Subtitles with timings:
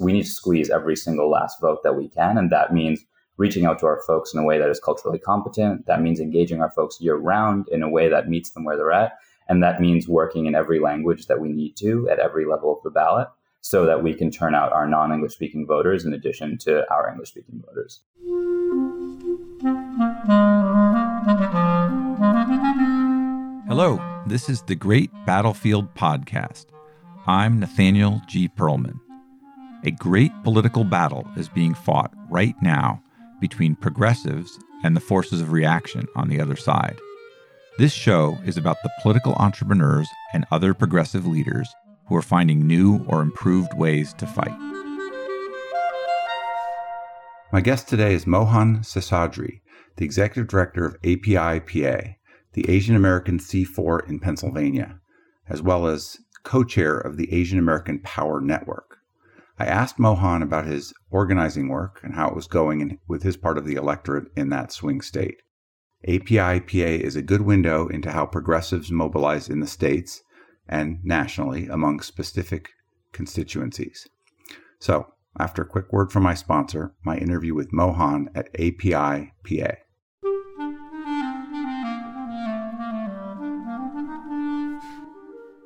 [0.00, 2.38] we need to squeeze every single last vote that we can.
[2.38, 3.04] And that means
[3.36, 5.86] reaching out to our folks in a way that is culturally competent.
[5.86, 8.92] That means engaging our folks year round in a way that meets them where they're
[8.92, 9.18] at.
[9.48, 12.82] And that means working in every language that we need to at every level of
[12.82, 13.28] the ballot
[13.60, 17.10] so that we can turn out our non English speaking voters in addition to our
[17.10, 18.00] English speaking voters.
[23.68, 26.66] Hello, this is the Great Battlefield Podcast.
[27.26, 28.48] I'm Nathaniel G.
[28.48, 29.00] Pearlman.
[29.82, 33.02] A great political battle is being fought right now
[33.40, 36.98] between progressives and the forces of reaction on the other side.
[37.78, 41.66] This show is about the political entrepreneurs and other progressive leaders
[42.08, 44.54] who are finding new or improved ways to fight.
[47.50, 49.62] My guest today is Mohan Seshadri,
[49.96, 52.16] the executive director of API PA,
[52.52, 55.00] the Asian American C4 in Pennsylvania,
[55.48, 58.89] as well as co chair of the Asian American Power Network.
[59.60, 63.36] I asked Mohan about his organizing work and how it was going in, with his
[63.36, 65.42] part of the electorate in that swing state.
[66.08, 70.22] API PA is a good window into how progressives mobilize in the states
[70.66, 72.70] and nationally among specific
[73.12, 74.08] constituencies.
[74.78, 79.34] So, after a quick word from my sponsor, my interview with Mohan at API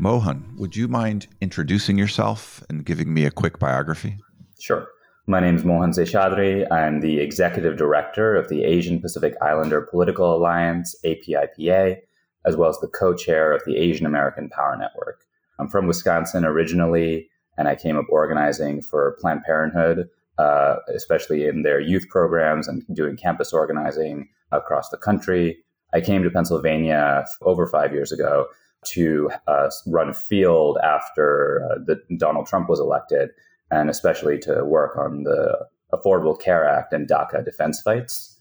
[0.00, 4.16] Mohan, would you mind introducing yourself and giving me a quick biography?
[4.58, 4.88] Sure.
[5.26, 6.66] My name is Mohan Seshadri.
[6.72, 11.98] I'm the executive director of the Asian Pacific Islander Political Alliance, APIPA,
[12.46, 15.20] as well as the co chair of the Asian American Power Network.
[15.58, 17.28] I'm from Wisconsin originally,
[17.58, 20.08] and I came up organizing for Planned Parenthood,
[20.38, 25.58] uh, especially in their youth programs and doing campus organizing across the country.
[25.92, 28.46] I came to Pennsylvania over five years ago
[28.86, 33.30] to uh, run field after uh, the, Donald Trump was elected,
[33.70, 38.36] and especially to work on the Affordable Care Act and DACA defense fights.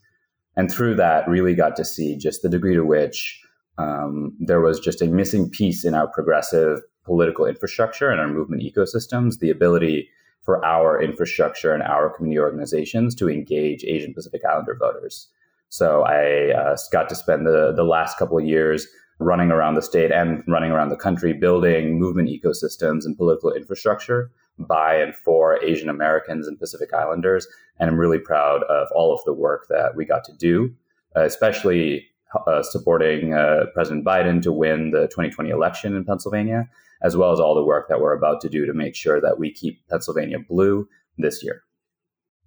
[0.55, 3.41] And through that, really got to see just the degree to which
[3.77, 8.61] um, there was just a missing piece in our progressive political infrastructure and our movement
[8.61, 10.09] ecosystems the ability
[10.43, 15.27] for our infrastructure and our community organizations to engage Asian Pacific Islander voters.
[15.69, 18.87] So I uh, got to spend the, the last couple of years
[19.19, 24.31] running around the state and running around the country, building movement ecosystems and political infrastructure
[24.57, 27.47] by and for Asian Americans and Pacific Islanders.
[27.79, 30.73] And I'm really proud of all of the work that we got to do,
[31.15, 32.07] uh, especially
[32.47, 36.69] uh, supporting uh, President Biden to win the 2020 election in Pennsylvania,
[37.01, 39.39] as well as all the work that we're about to do to make sure that
[39.39, 40.87] we keep Pennsylvania blue
[41.17, 41.63] this year.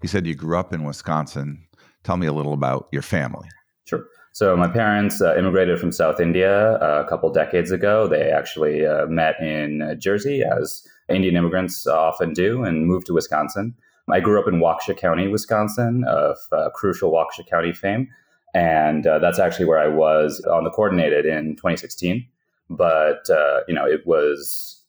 [0.02, 1.66] You said you grew up in Wisconsin.
[2.02, 3.48] Tell me a little about your family.
[3.84, 4.04] Sure.
[4.34, 8.08] So my parents uh, immigrated from South India uh, a couple decades ago.
[8.08, 13.12] They actually uh, met in uh, Jersey, as Indian immigrants often do, and moved to
[13.12, 13.74] Wisconsin.
[14.10, 18.08] I grew up in Waukesha County, Wisconsin, of uh, crucial Waukesha County fame,
[18.54, 22.26] and uh, that's actually where I was on the coordinated in 2016.
[22.70, 23.26] But
[23.68, 24.82] you know, it was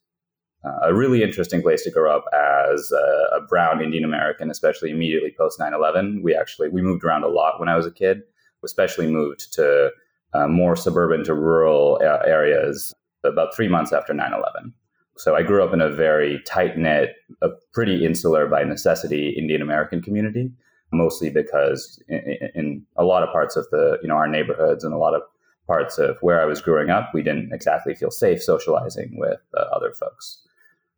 [0.82, 5.36] a really interesting place to grow up as a, a brown Indian American, especially immediately
[5.38, 6.24] post 9/11.
[6.24, 8.24] We actually we moved around a lot when I was a kid
[8.64, 9.92] especially moved to
[10.34, 12.94] uh, more suburban to rural uh, areas
[13.24, 14.74] about three months after 9 11.
[15.16, 19.62] So I grew up in a very tight knit, a pretty insular by necessity Indian
[19.62, 20.52] American community,
[20.92, 24.94] mostly because in, in, a lot of parts of the, you know, our neighborhoods and
[24.94, 25.22] a lot of
[25.68, 29.66] parts of where I was growing up, we didn't exactly feel safe socializing with uh,
[29.72, 30.40] other folks.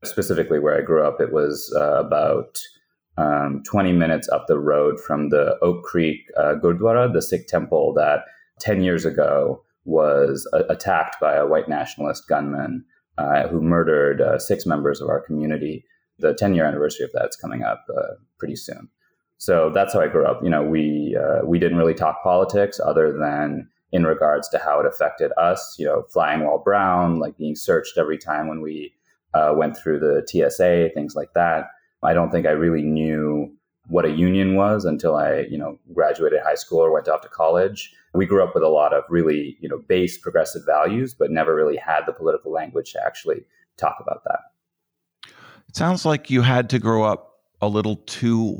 [0.03, 2.59] Specifically, where I grew up, it was uh, about
[3.17, 7.93] um, 20 minutes up the road from the Oak Creek uh, Gurdwara, the Sikh temple
[7.93, 8.25] that
[8.59, 12.83] 10 years ago was uh, attacked by a white nationalist gunman
[13.17, 15.85] uh, who murdered uh, six members of our community.
[16.19, 18.89] The 10 year anniversary of that's coming up uh, pretty soon.
[19.37, 20.41] So that's how I grew up.
[20.41, 24.85] You know, we we didn't really talk politics other than in regards to how it
[24.85, 25.75] affected us.
[25.77, 28.93] You know, flying while brown, like being searched every time when we
[29.33, 31.65] went through the TSA, things like that.
[32.05, 33.51] I don't think I really knew
[33.87, 37.27] what a union was until I, you know, graduated high school or went off to
[37.27, 37.93] college.
[38.13, 41.55] We grew up with a lot of really, you know, base progressive values, but never
[41.55, 43.45] really had the political language to actually
[43.77, 44.39] talk about that.
[45.67, 48.59] It sounds like you had to grow up a little too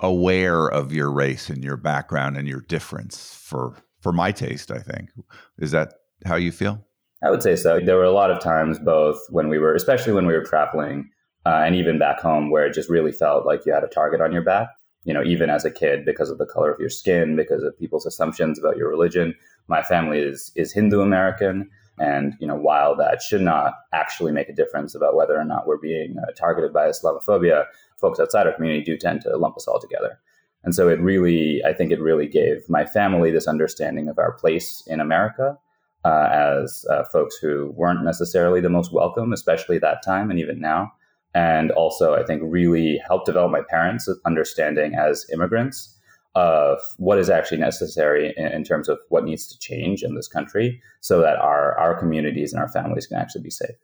[0.00, 4.78] aware of your race and your background and your difference for for my taste i
[4.78, 5.10] think
[5.58, 5.94] is that
[6.24, 6.84] how you feel
[7.24, 10.12] i would say so there were a lot of times both when we were especially
[10.12, 11.10] when we were traveling
[11.48, 14.20] uh, and even back home where it just really felt like you had a target
[14.20, 14.68] on your back
[15.04, 17.78] you know even as a kid because of the color of your skin because of
[17.78, 19.34] people's assumptions about your religion
[19.68, 21.68] my family is is hindu american
[21.98, 25.66] and you know while that should not actually make a difference about whether or not
[25.66, 27.64] we're being uh, targeted by islamophobia
[27.98, 30.18] folks outside our community do tend to lump us all together.
[30.64, 34.32] And so it really, I think it really gave my family this understanding of our
[34.32, 35.58] place in America
[36.04, 40.60] uh, as uh, folks who weren't necessarily the most welcome, especially that time and even
[40.60, 40.92] now.
[41.34, 45.94] And also, I think really helped develop my parents' understanding as immigrants
[46.34, 50.28] of what is actually necessary in, in terms of what needs to change in this
[50.28, 53.76] country so that our, our communities and our families can actually be safe.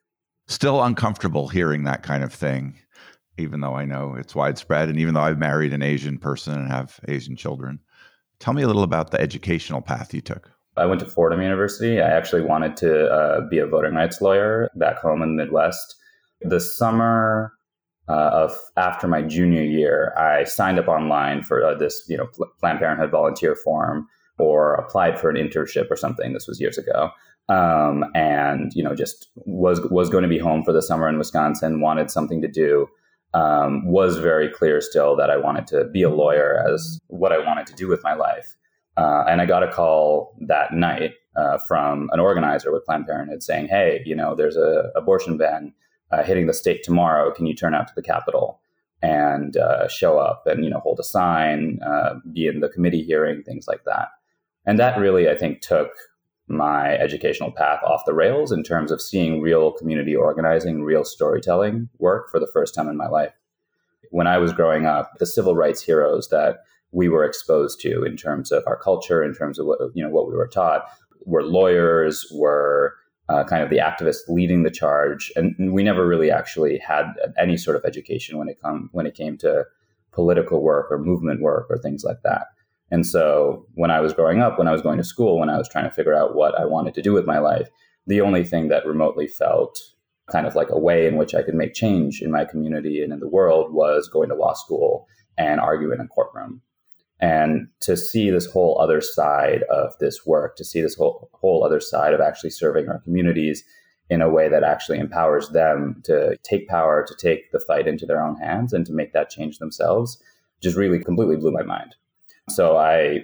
[0.46, 2.76] Still uncomfortable hearing that kind of thing
[3.38, 6.69] even though I know it's widespread, and even though I've married an Asian person and
[6.69, 7.81] have Asian children.
[8.38, 10.50] Tell me a little about the educational path you took.
[10.76, 12.00] I went to Fordham University.
[12.00, 15.96] I actually wanted to uh, be a voting rights lawyer back home in the Midwest.
[16.44, 17.52] The summer
[18.08, 22.29] uh, of after my junior year, I signed up online for uh, this, you know,
[22.61, 24.06] Planned Parenthood volunteer form,
[24.38, 26.32] or applied for an internship or something.
[26.32, 27.11] This was years ago,
[27.49, 31.19] um, and you know, just was was going to be home for the summer in
[31.19, 31.81] Wisconsin.
[31.81, 32.88] Wanted something to do
[33.32, 37.38] um, was very clear still that I wanted to be a lawyer as what I
[37.38, 38.55] wanted to do with my life.
[38.96, 43.43] Uh, and I got a call that night uh, from an organizer with Planned Parenthood
[43.43, 45.73] saying, "Hey, you know, there's a abortion ban
[46.14, 47.32] uh, hitting the state tomorrow.
[47.32, 48.61] Can you turn out to the Capitol
[49.02, 53.02] and uh, show up and you know hold a sign, uh, be in the committee
[53.02, 54.08] hearing, things like that?"
[54.66, 55.90] And that really, I think, took
[56.46, 61.88] my educational path off the rails in terms of seeing real community organizing, real storytelling
[61.99, 63.32] work for the first time in my life.
[64.10, 66.58] When I was growing up, the civil rights heroes that
[66.93, 70.10] we were exposed to in terms of our culture, in terms of what you know
[70.10, 70.84] what we were taught,
[71.25, 72.94] were lawyers, were
[73.29, 77.06] uh, kind of the activists leading the charge, and we never really actually had
[77.38, 79.65] any sort of education when it come when it came to
[80.12, 82.47] political work or movement work or things like that.
[82.91, 85.59] And so when I was growing up, when I was going to school, when I
[85.59, 87.69] was trying to figure out what I wanted to do with my life,
[88.06, 89.81] the only thing that remotely felt
[90.31, 93.12] kind of like a way in which I could make change in my community and
[93.12, 95.06] in the world was going to law school
[95.37, 96.62] and arguing in a courtroom.
[97.20, 101.64] And to see this whole other side of this work, to see this whole, whole
[101.64, 103.64] other side of actually serving our communities
[104.11, 108.05] in a way that actually empowers them to take power, to take the fight into
[108.05, 110.22] their own hands and to make that change themselves,
[110.61, 111.94] just really completely blew my mind.
[112.50, 113.20] So I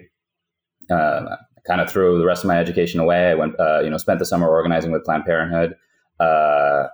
[0.90, 1.36] uh,
[1.66, 3.30] kind of threw the rest of my education away.
[3.30, 5.74] I went, uh, you know, spent the summer organizing with Planned Parenthood.
[6.18, 6.88] Uh,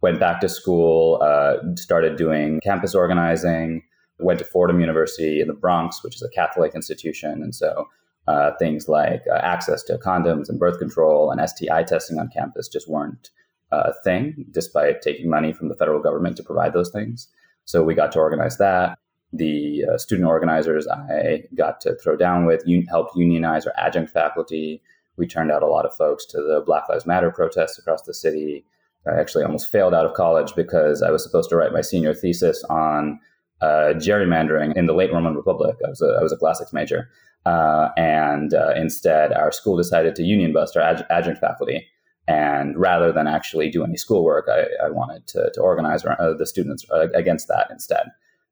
[0.00, 3.82] went back to school, uh, started doing campus organizing.
[4.22, 7.88] Went to Fordham University in the Bronx, which is a Catholic institution, and so
[8.28, 12.68] uh, things like uh, access to condoms and birth control and STI testing on campus
[12.68, 13.30] just weren't
[13.72, 17.28] a thing, despite taking money from the federal government to provide those things.
[17.64, 18.98] So we got to organize that
[19.32, 24.12] the uh, student organizers I got to throw down with un- helped unionize our adjunct
[24.12, 24.82] faculty.
[25.16, 28.14] We turned out a lot of folks to the Black Lives Matter protests across the
[28.14, 28.64] city.
[29.06, 32.14] I actually almost failed out of college because I was supposed to write my senior
[32.14, 33.18] thesis on
[33.62, 35.76] uh, gerrymandering in the late Roman Republic.
[35.84, 37.08] I was a, I was a classics major.
[37.46, 41.86] Uh, and uh, instead, our school decided to union bust our adj- adjunct faculty.
[42.28, 46.46] And rather than actually do any schoolwork, I, I wanted to, to organize uh, the
[46.46, 48.06] students uh, against that instead.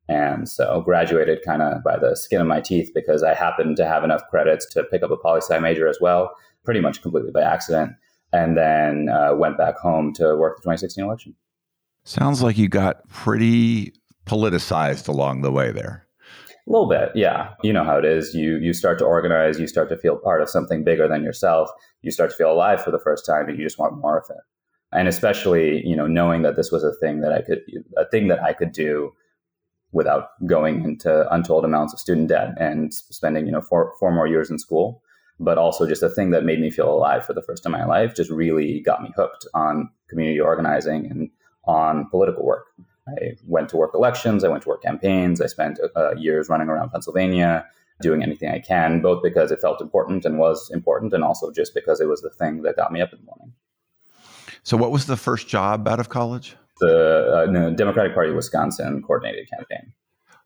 [0.09, 3.87] And so graduated kind of by the skin of my teeth because I happened to
[3.87, 7.31] have enough credits to pick up a poli sci major as well, pretty much completely
[7.31, 7.93] by accident.
[8.33, 11.35] And then uh, went back home to work the 2016 election.
[12.05, 13.93] Sounds like you got pretty
[14.27, 16.07] politicized along the way there.
[16.67, 17.55] A little bit, yeah.
[17.63, 18.35] You know how it is.
[18.35, 19.59] You you start to organize.
[19.59, 21.71] You start to feel part of something bigger than yourself.
[22.03, 24.27] You start to feel alive for the first time, and you just want more of
[24.31, 24.43] it.
[24.93, 27.61] And especially, you know, knowing that this was a thing that I could,
[27.97, 29.13] a thing that I could do
[29.93, 34.27] without going into untold amounts of student debt and spending you know four, four more
[34.27, 35.03] years in school
[35.43, 37.81] but also just a thing that made me feel alive for the first time in
[37.81, 41.31] my life just really got me hooked on community organizing and
[41.65, 42.67] on political work
[43.09, 46.69] i went to work elections i went to work campaigns i spent uh, years running
[46.69, 47.67] around pennsylvania
[48.01, 51.75] doing anything i can both because it felt important and was important and also just
[51.75, 53.53] because it was the thing that got me up in the morning
[54.63, 58.37] so what was the first job out of college the uh, no, Democratic Party of
[58.37, 59.93] Wisconsin coordinated campaign.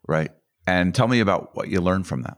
[0.07, 0.31] Right.
[0.67, 2.37] And tell me about what you learned from that.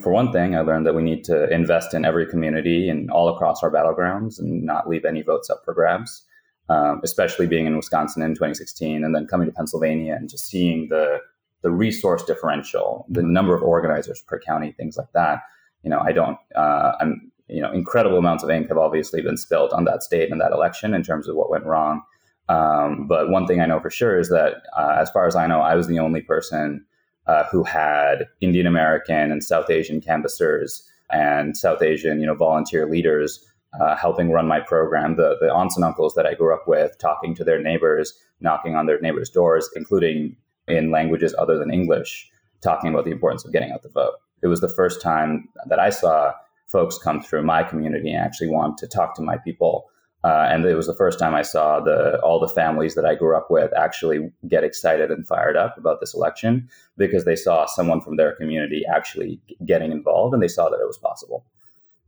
[0.00, 3.28] For one thing, I learned that we need to invest in every community and all
[3.28, 6.22] across our battlegrounds and not leave any votes up for grabs.
[6.68, 10.88] Um, especially being in Wisconsin in 2016 and then coming to Pennsylvania and just seeing
[10.88, 11.20] the
[11.62, 15.40] the resource differential, the number of organizers per county, things like that.
[15.82, 16.38] You know, I don't.
[16.54, 17.32] Uh, I'm.
[17.50, 20.52] You know, incredible amounts of ink have obviously been spilled on that state and that
[20.52, 22.02] election in terms of what went wrong.
[22.50, 25.46] Um, but one thing I know for sure is that, uh, as far as I
[25.46, 26.84] know, I was the only person
[27.26, 32.86] uh, who had Indian American and South Asian canvassers and South Asian, you know, volunteer
[32.86, 33.44] leaders
[33.80, 35.16] uh, helping run my program.
[35.16, 38.74] The the aunts and uncles that I grew up with, talking to their neighbors, knocking
[38.76, 42.30] on their neighbors' doors, including in languages other than English,
[42.62, 44.14] talking about the importance of getting out the vote.
[44.42, 46.32] It was the first time that I saw
[46.66, 49.88] folks come through my community and actually want to talk to my people
[50.24, 53.14] uh, and it was the first time I saw the all the families that I
[53.14, 57.66] grew up with actually get excited and fired up about this election because they saw
[57.66, 61.44] someone from their community actually getting involved and they saw that it was possible.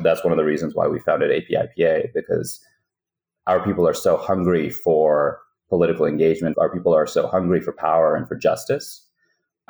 [0.00, 2.64] That's one of the reasons why we founded APIPA because
[3.46, 6.58] our people are so hungry for political engagement.
[6.58, 9.06] Our people are so hungry for power and for justice.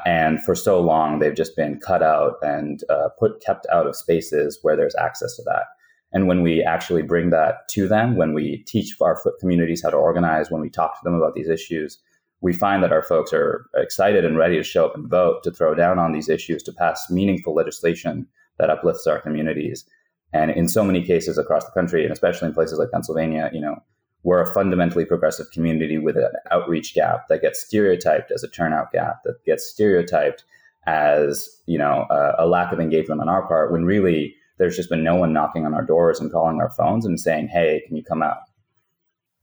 [0.06, 3.94] And for so long, they've just been cut out and uh, put kept out of
[3.96, 5.64] spaces where there's access to that.
[6.12, 9.96] And when we actually bring that to them, when we teach our communities how to
[9.96, 11.98] organize, when we talk to them about these issues,
[12.40, 15.52] we find that our folks are excited and ready to show up and vote to
[15.52, 18.26] throw down on these issues, to pass meaningful legislation
[18.58, 19.84] that uplifts our communities.
[20.32, 23.60] And in so many cases across the country, and especially in places like Pennsylvania, you
[23.60, 23.76] know,
[24.22, 28.92] we're a fundamentally progressive community with an outreach gap that gets stereotyped as a turnout
[28.92, 30.44] gap, that gets stereotyped
[30.86, 34.90] as, you know, a, a lack of engagement on our part, when really there's just
[34.90, 37.96] been no one knocking on our doors and calling our phones and saying, "Hey, can
[37.96, 38.38] you come out?"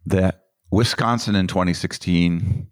[0.05, 2.67] That Wisconsin in 2016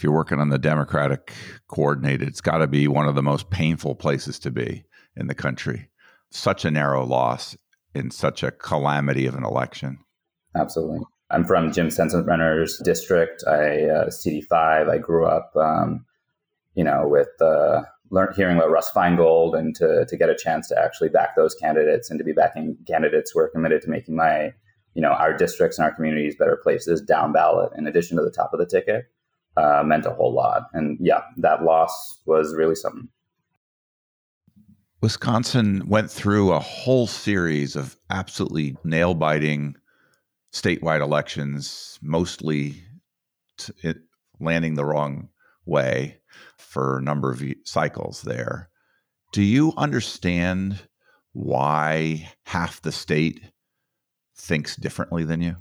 [0.00, 1.34] if you're working on the Democratic
[1.68, 4.82] coordinated, it's got to be one of the most painful places to be
[5.14, 5.89] in the country.
[6.30, 7.56] Such a narrow loss
[7.94, 9.98] in such a calamity of an election.
[10.56, 11.00] Absolutely.
[11.30, 13.44] I'm from Jim Sensenbrenner's district.
[13.46, 14.90] I uh, CD5.
[14.90, 16.04] I grew up, um,
[16.74, 17.82] you know, with uh,
[18.34, 22.10] hearing about Russ Feingold and to, to get a chance to actually back those candidates
[22.10, 24.52] and to be backing candidates who are committed to making my,
[24.94, 28.32] you know, our districts and our communities better places down ballot in addition to the
[28.32, 29.04] top of the ticket
[29.56, 30.62] uh, meant a whole lot.
[30.72, 33.08] And yeah, that loss was really something.
[35.02, 39.74] Wisconsin went through a whole series of absolutely nail biting
[40.52, 42.84] statewide elections, mostly
[44.38, 45.28] landing the wrong
[45.64, 46.20] way
[46.58, 48.68] for a number of cycles there.
[49.32, 50.80] Do you understand
[51.32, 53.40] why half the state
[54.36, 55.56] thinks differently than you?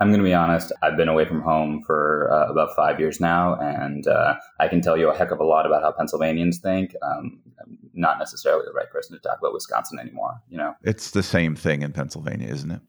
[0.00, 0.72] I'm going to be honest.
[0.82, 4.80] I've been away from home for uh, about five years now, and uh, I can
[4.80, 6.94] tell you a heck of a lot about how Pennsylvanians think.
[7.02, 10.40] Um, I'm not necessarily the right person to talk about Wisconsin anymore.
[10.48, 12.80] You know, it's the same thing in Pennsylvania, isn't it?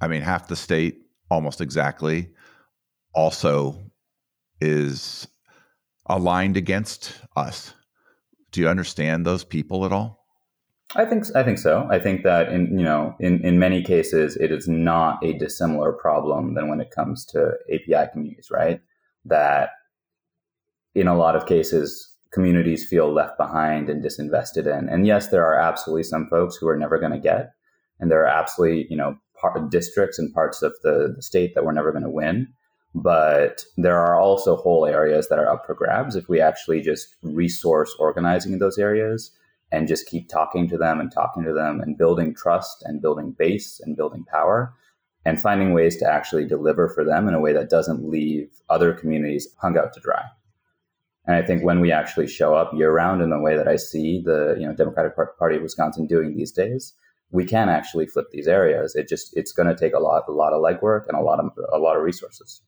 [0.00, 2.30] I mean, half the state, almost exactly,
[3.14, 3.78] also
[4.60, 5.28] is
[6.06, 7.74] aligned against us.
[8.50, 10.25] Do you understand those people at all?
[10.94, 11.86] I think I think so.
[11.90, 15.92] I think that in you know in, in many cases it is not a dissimilar
[15.92, 18.80] problem than when it comes to API communities, right?
[19.24, 19.70] That
[20.94, 24.88] in a lot of cases communities feel left behind and disinvested in.
[24.88, 27.52] And yes, there are absolutely some folks who are never going to get,
[27.98, 29.16] and there are absolutely you know
[29.68, 32.48] districts and parts of the, the state that we're never going to win.
[32.94, 37.16] But there are also whole areas that are up for grabs if we actually just
[37.22, 39.32] resource organizing in those areas
[39.72, 43.34] and just keep talking to them and talking to them and building trust and building
[43.36, 44.72] base and building power
[45.24, 48.92] and finding ways to actually deliver for them in a way that doesn't leave other
[48.92, 50.22] communities hung out to dry.
[51.26, 53.74] And I think when we actually show up year round in the way that I
[53.76, 56.94] see the you know Democratic Party of Wisconsin doing these days,
[57.32, 58.94] we can actually flip these areas.
[58.94, 61.40] It just it's going to take a lot a lot of legwork and a lot
[61.40, 62.62] of a lot of resources.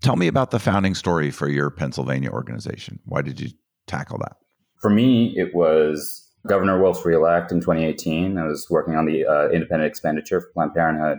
[0.00, 2.98] Tell me about the founding story for your Pennsylvania organization.
[3.04, 3.50] Why did you
[3.86, 4.36] tackle that?
[4.78, 8.38] For me, it was Governor Wolf's reelect in 2018.
[8.38, 11.18] I was working on the uh, independent expenditure for Planned Parenthood,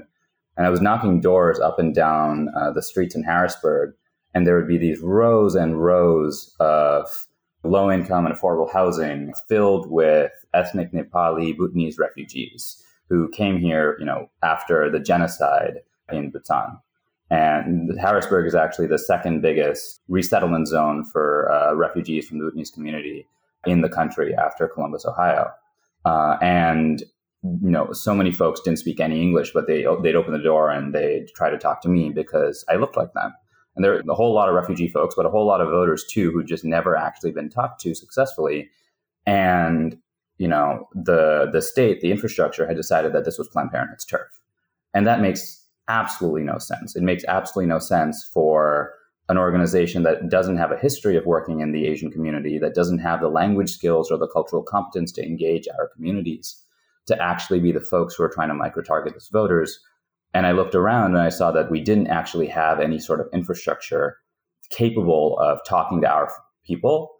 [0.55, 3.93] and I was knocking doors up and down uh, the streets in Harrisburg,
[4.33, 7.27] and there would be these rows and rows of
[7.63, 14.05] low income and affordable housing filled with ethnic Nepali Bhutanese refugees who came here, you
[14.05, 15.79] know, after the genocide
[16.11, 16.77] in Bhutan.
[17.29, 22.71] And Harrisburg is actually the second biggest resettlement zone for uh, refugees from the Bhutanese
[22.71, 23.27] community
[23.65, 25.51] in the country after Columbus, Ohio.
[26.05, 27.03] Uh, and
[27.43, 30.69] you know, so many folks didn't speak any English, but they they'd open the door
[30.69, 33.33] and they'd try to talk to me because I looked like them.
[33.75, 36.05] And there are a whole lot of refugee folks, but a whole lot of voters
[36.05, 38.69] too who just never actually been talked to successfully.
[39.25, 39.97] And
[40.37, 44.27] you know, the the state, the infrastructure had decided that this was Planned Parenthood's turf,
[44.93, 46.95] and that makes absolutely no sense.
[46.95, 48.93] It makes absolutely no sense for
[49.29, 52.97] an organization that doesn't have a history of working in the Asian community, that doesn't
[52.97, 56.61] have the language skills or the cultural competence to engage our communities,
[57.05, 59.79] to actually be the folks who are trying to micro target as voters.
[60.33, 63.27] And I looked around and I saw that we didn't actually have any sort of
[63.31, 64.17] infrastructure
[64.71, 66.31] capable of talking to our
[66.65, 67.11] people,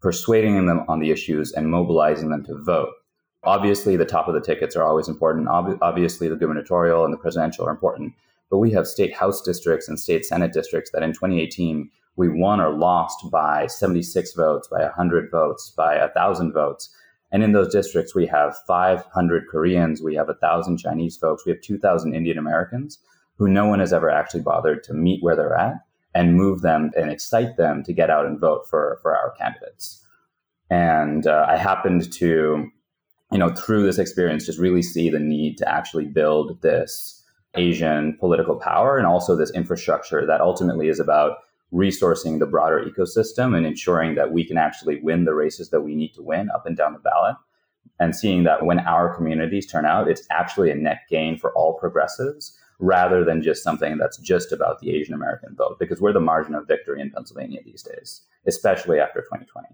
[0.00, 2.90] persuading them on the issues, and mobilizing them to vote.
[3.44, 5.48] Obviously, the top of the tickets are always important.
[5.48, 8.14] Ob- obviously, the gubernatorial and the presidential are important.
[8.50, 12.60] But we have state house districts and state senate districts that in 2018 we won
[12.60, 16.94] or lost by 76 votes, by 100 votes, by 1,000 votes.
[17.32, 21.60] And in those districts, we have 500 Koreans, we have 1,000 Chinese folks, we have
[21.62, 22.98] 2,000 Indian Americans
[23.38, 25.76] who no one has ever actually bothered to meet where they're at
[26.14, 30.04] and move them and excite them to get out and vote for, for our candidates.
[30.68, 32.68] And uh, I happened to,
[33.32, 37.19] you know, through this experience, just really see the need to actually build this
[37.56, 41.38] Asian political power and also this infrastructure that ultimately is about
[41.72, 45.94] resourcing the broader ecosystem and ensuring that we can actually win the races that we
[45.94, 47.36] need to win up and down the ballot.
[47.98, 51.74] And seeing that when our communities turn out, it's actually a net gain for all
[51.74, 56.20] progressives rather than just something that's just about the Asian American vote, because we're the
[56.20, 59.68] margin of victory in Pennsylvania these days, especially after 2020.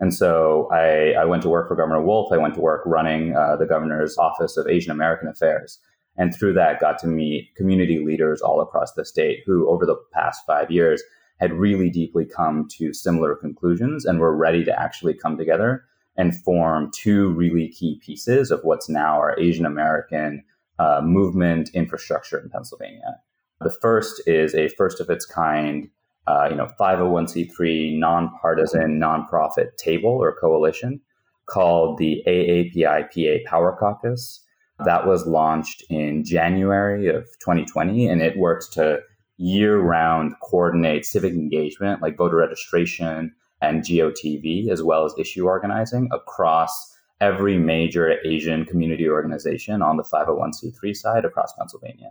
[0.00, 2.32] And so I, I went to work for Governor Wolf.
[2.32, 5.78] I went to work running uh, the governor's office of Asian American Affairs
[6.16, 9.96] and through that got to meet community leaders all across the state who over the
[10.12, 11.02] past five years
[11.40, 15.84] had really deeply come to similar conclusions and were ready to actually come together
[16.16, 20.42] and form two really key pieces of what's now our asian american
[20.78, 23.16] uh, movement infrastructure in pennsylvania.
[23.60, 25.88] The first is a first of its kind
[26.26, 31.00] uh, you know 501c3 nonpartisan nonprofit table or coalition
[31.46, 34.44] called the AAPI-PA Power Caucus
[34.84, 39.00] that was launched in January of 2020, and it works to
[39.38, 46.08] year round coordinate civic engagement like voter registration and GOTV, as well as issue organizing
[46.12, 52.10] across every major Asian community organization on the 501c3 side across Pennsylvania.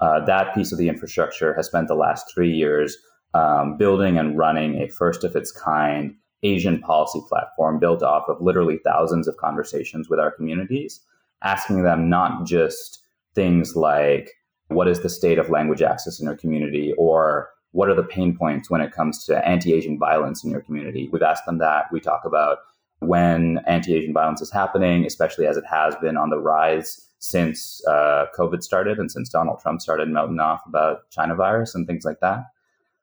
[0.00, 2.96] Uh, that piece of the infrastructure has spent the last three years
[3.34, 8.40] um, building and running a first of its kind Asian policy platform built off of
[8.40, 11.00] literally thousands of conversations with our communities
[11.42, 13.00] asking them not just
[13.34, 14.30] things like
[14.68, 16.92] what is the state of language access in your community?
[16.96, 21.08] Or what are the pain points when it comes to anti-asian violence in your community?
[21.12, 21.86] We've asked them that.
[21.92, 22.58] We talk about
[23.02, 28.26] when anti-asian violence is happening especially as it has been on the rise since uh,
[28.36, 32.20] covid started and since donald trump started melting off about china virus and things like
[32.20, 32.44] that.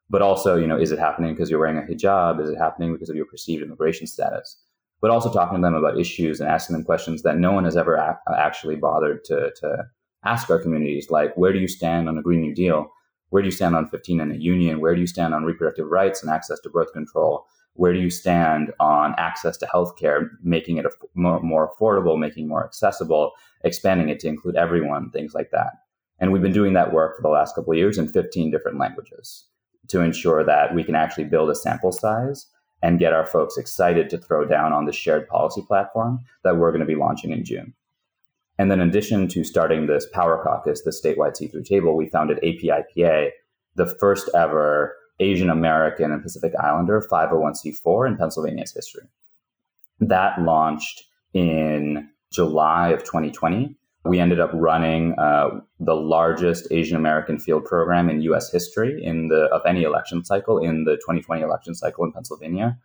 [0.10, 2.42] But also you know is it happening because you're wearing a hijab?
[2.42, 4.56] Is it happening because of your perceived immigration status
[5.02, 7.78] but also talking to them about issues and asking them questions that no one has
[7.78, 9.86] ever a- actually bothered to, to
[10.26, 12.92] ask our communities, like where do you stand on a Green New Deal?
[13.30, 14.82] Where do you stand on 15 and a union?
[14.82, 17.46] Where do you stand on reproductive rights and access to birth control?
[17.74, 22.66] Where do you stand on access to healthcare, making it more, more affordable, making more
[22.66, 23.32] accessible,
[23.64, 25.74] expanding it to include everyone, things like that.
[26.20, 28.78] And we've been doing that work for the last couple of years in 15 different
[28.78, 29.46] languages
[29.88, 32.48] to ensure that we can actually build a sample size
[32.82, 36.72] and get our folks excited to throw down on the shared policy platform that we're
[36.72, 37.74] going to be launching in June.
[38.58, 42.40] And then, in addition to starting this Power Caucus, the statewide C3 table, we founded
[42.44, 43.32] APIPA,
[43.76, 49.08] the first ever Asian American and Pacific Islander 501c4 in Pennsylvania's history.
[50.00, 57.38] That launched in July of 2020 we ended up running uh, the largest Asian American
[57.38, 58.52] field program in U.S.
[58.52, 62.78] history in the of any election cycle in the 2020 election cycle in Pennsylvania.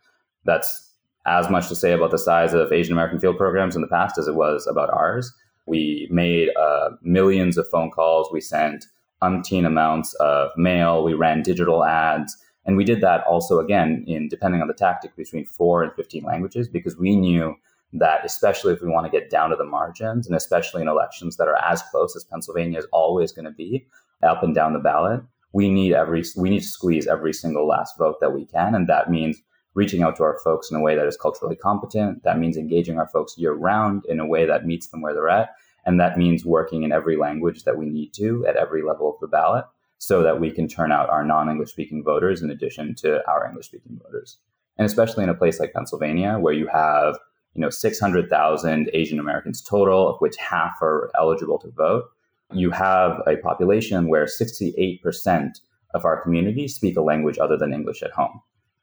[0.43, 0.91] That's
[1.25, 4.17] as much to say about the size of Asian American field programs in the past
[4.17, 5.33] as it was about ours.
[5.65, 8.29] We made uh, millions of phone calls.
[8.31, 8.85] We sent
[9.23, 11.03] umpteen amounts of mail.
[11.03, 12.37] We ran digital ads.
[12.65, 16.23] And we did that also, again, in depending on the tactic, between four and 15
[16.23, 17.55] languages, because we knew
[17.93, 21.37] that especially if we want to get down to the margins and especially in elections
[21.37, 23.87] that are as close as Pennsylvania is always going to be
[24.23, 25.21] up and down the ballot,
[25.53, 28.87] we need every we need to squeeze every single last vote that we can and
[28.87, 29.41] that means
[29.75, 32.97] reaching out to our folks in a way that is culturally competent, that means engaging
[32.97, 35.49] our folks year round in a way that meets them where they're at,
[35.85, 39.19] and that means working in every language that we need to at every level of
[39.19, 39.65] the ballot
[39.97, 43.67] so that we can turn out our non-English speaking voters in addition to our English
[43.67, 44.37] speaking voters.
[44.77, 47.17] And especially in a place like Pennsylvania where you have
[47.55, 52.05] you know 600,000 Asian Americans total, of which half are eligible to vote.
[52.53, 55.51] You have a population where 68%
[55.93, 58.41] of our community speak a language other than English at home,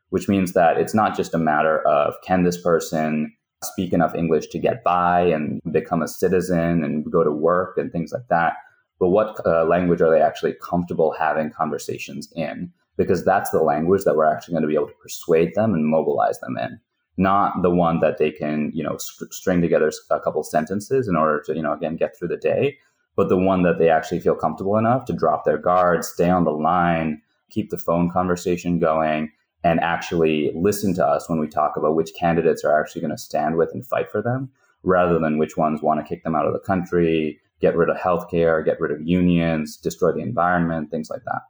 [0.09, 3.33] which means that it's not just a matter of can this person
[3.63, 7.93] speak enough English to get by and become a citizen and go to work and
[7.93, 8.55] things like that.
[8.99, 12.73] but what uh, language are they actually comfortable having conversations in?
[12.97, 15.87] Because that's the language that we're actually going to be able to persuade them and
[15.87, 16.79] mobilize them in,
[17.17, 21.17] not the one that they can, you know, st- string together a couple sentences in
[21.17, 22.79] order to, you know, again, get through the day,
[23.17, 26.45] but the one that they actually feel comfortable enough to drop their guard, stay on
[26.45, 27.21] the line,
[27.51, 29.31] keep the phone conversation going,
[29.63, 33.19] and actually listen to us when we talk about which candidates are actually going to
[33.19, 34.51] stand with and fight for them,
[34.83, 37.97] rather than which ones want to kick them out of the country, get rid of
[37.97, 41.43] healthcare, get rid of unions, destroy the environment, things like that.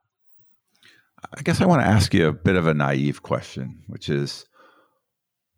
[1.38, 4.44] I guess I want to ask you a bit of a naive question, which is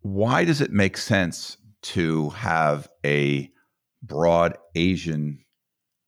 [0.05, 3.49] why does it make sense to have a
[4.03, 5.43] broad Asian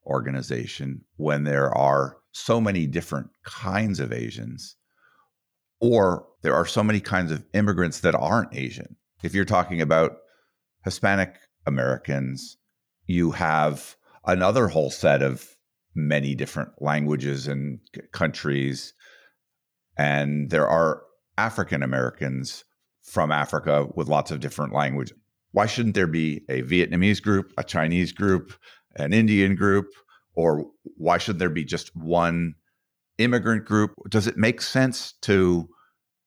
[0.06, 4.76] organization when there are so many different kinds of Asians,
[5.82, 8.98] or there are so many kinds of immigrants that aren't Asian.
[9.24, 10.18] If you're talking about
[10.84, 12.56] Hispanic Americans,
[13.08, 13.96] you have
[14.28, 15.56] another whole set of
[15.96, 17.80] many different languages and
[18.12, 18.94] countries.
[19.98, 21.02] And there are
[21.36, 22.64] African Americans
[23.08, 25.14] from Africa with lots of different language.
[25.54, 28.54] Why shouldn't there be a Vietnamese group, a Chinese group,
[28.98, 29.88] an Indian group,
[30.36, 30.66] or
[30.98, 32.54] why shouldn't there be just one
[33.18, 33.94] immigrant group?
[34.10, 35.68] Does it make sense to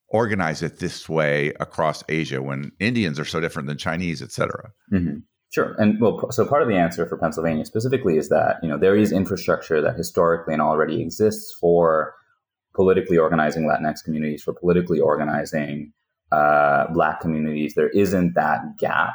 [0.08, 4.70] organize it this way across Asia when Indians are so different than Chinese, et cetera?
[4.92, 5.18] Mm-hmm.
[5.50, 5.74] Sure.
[5.78, 8.96] And well, so part of the answer for Pennsylvania specifically is that, you know, there
[8.96, 12.14] is infrastructure that historically and already exists for
[12.74, 15.92] politically organizing Latinx communities, for politically organizing
[16.32, 17.74] uh, Black communities.
[17.74, 19.14] There isn't that gap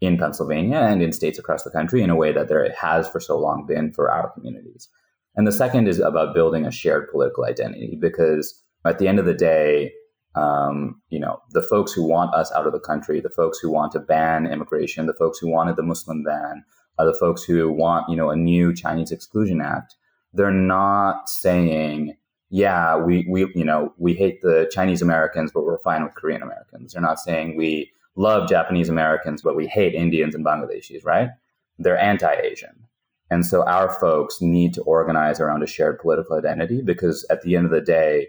[0.00, 3.20] in Pennsylvania and in states across the country in a way that there has for
[3.20, 4.88] so long been for our communities.
[5.34, 9.24] And the second is about building a shared political identity because at the end of
[9.24, 9.92] the day,
[10.34, 13.70] um, you know, the folks who want us out of the country, the folks who
[13.70, 16.64] want to ban immigration, the folks who wanted the Muslim ban,
[16.98, 19.96] are the folks who want, you know, a new Chinese Exclusion Act.
[20.32, 22.16] They're not saying,
[22.50, 26.42] yeah, we, we, you know, we hate the Chinese Americans, but we're fine with Korean
[26.42, 26.92] Americans.
[26.92, 31.30] They're not saying we love Japanese Americans, but we hate Indians and Bangladeshis, right?
[31.78, 32.84] They're anti-Asian.
[33.30, 37.56] And so our folks need to organize around a shared political identity because at the
[37.56, 38.28] end of the day,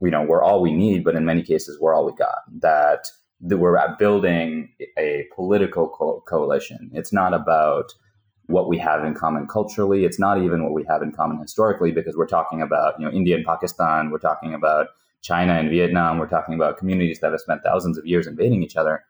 [0.00, 2.38] you know, we're all we need, but in many cases, we're all we got.
[2.60, 3.06] That,
[3.42, 6.90] that we're building a political co- coalition.
[6.92, 7.92] It's not about
[8.52, 10.04] what we have in common culturally.
[10.04, 13.12] It's not even what we have in common historically, because we're talking about, you know,
[13.12, 14.10] India and Pakistan.
[14.10, 14.88] We're talking about
[15.22, 16.18] China and Vietnam.
[16.18, 19.04] We're talking about communities that have spent thousands of years invading each other.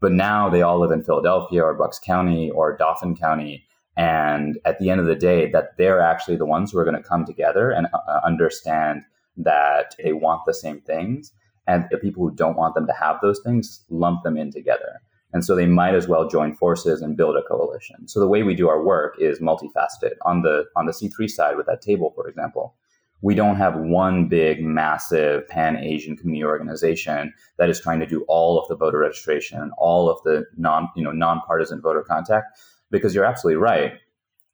[0.00, 3.64] But now they all live in Philadelphia or Bucks County or Dauphin County.
[3.96, 7.02] And at the end of the day, that they're actually the ones who are going
[7.02, 9.02] to come together and uh, understand
[9.36, 11.32] that they want the same things.
[11.66, 15.00] And the people who don't want them to have those things lump them in together.
[15.32, 18.08] And so they might as well join forces and build a coalition.
[18.08, 20.14] So the way we do our work is multifaceted.
[20.22, 22.74] On the on the C3 side with that table, for example,
[23.20, 28.24] we don't have one big, massive pan Asian community organization that is trying to do
[28.28, 32.58] all of the voter registration all of the non, you know, nonpartisan voter contact.
[32.90, 33.94] Because you're absolutely right.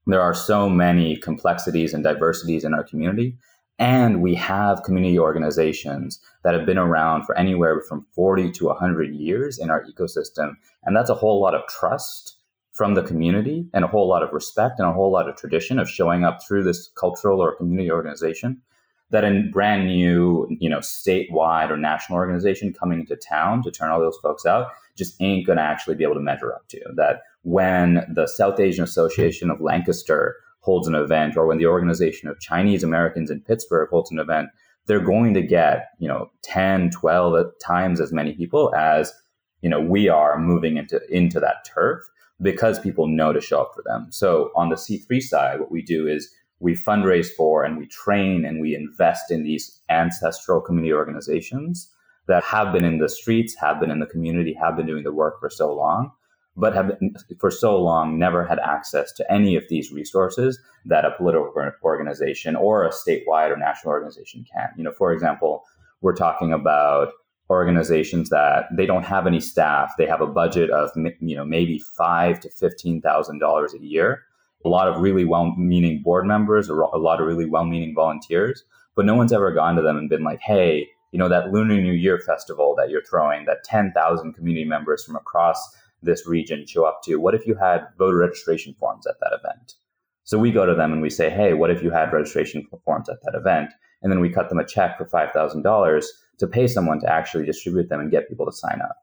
[0.07, 3.39] There are so many complexities and diversities in our community.
[3.79, 9.15] And we have community organizations that have been around for anywhere from 40 to 100
[9.15, 10.53] years in our ecosystem.
[10.85, 12.37] And that's a whole lot of trust
[12.73, 15.79] from the community and a whole lot of respect and a whole lot of tradition
[15.79, 18.61] of showing up through this cultural or community organization
[19.11, 23.91] that a brand new, you know, statewide or national organization coming into town to turn
[23.91, 26.81] all those folks out just ain't going to actually be able to measure up to.
[26.97, 32.27] That when the South Asian Association of Lancaster holds an event or when the organization
[32.27, 34.49] of Chinese Americans in Pittsburgh holds an event,
[34.87, 39.13] they're going to get, you know, 10, 12 times as many people as,
[39.61, 42.03] you know, we are moving into into that turf
[42.41, 44.07] because people know to show up for them.
[44.11, 48.47] So on the C3 side, what we do is we fundraise for and we train
[48.47, 51.91] and we invest in these ancestral community organizations
[52.27, 55.13] that have been in the streets, have been in the community, have been doing the
[55.13, 56.11] work for so long,
[56.57, 56.93] but have
[57.41, 62.55] for so long never had access to any of these resources that a political organization
[62.55, 64.69] or a statewide or national organization can.
[64.77, 65.65] You know, for example,
[66.01, 67.09] we're talking about
[67.51, 69.93] organizations that they don't have any staff.
[69.99, 70.91] They have a budget of
[71.21, 74.23] you know maybe five to fifteen thousand dollars a year.
[74.65, 78.65] A lot of really well-meaning board members, a lot of really well-meaning volunteers,
[78.97, 81.81] but no one's ever gone to them and been like, "Hey, you know that Lunar
[81.81, 85.59] New Year festival that you're throwing, that ten thousand community members from across
[86.05, 87.17] this region show up to.
[87.17, 89.75] What if you had voter registration forms at that event?"
[90.25, 93.09] So we go to them and we say, "Hey, what if you had registration forms
[93.09, 93.71] at that event?"
[94.03, 97.13] And then we cut them a check for five thousand dollars to pay someone to
[97.13, 98.97] actually distribute them and get people to sign up.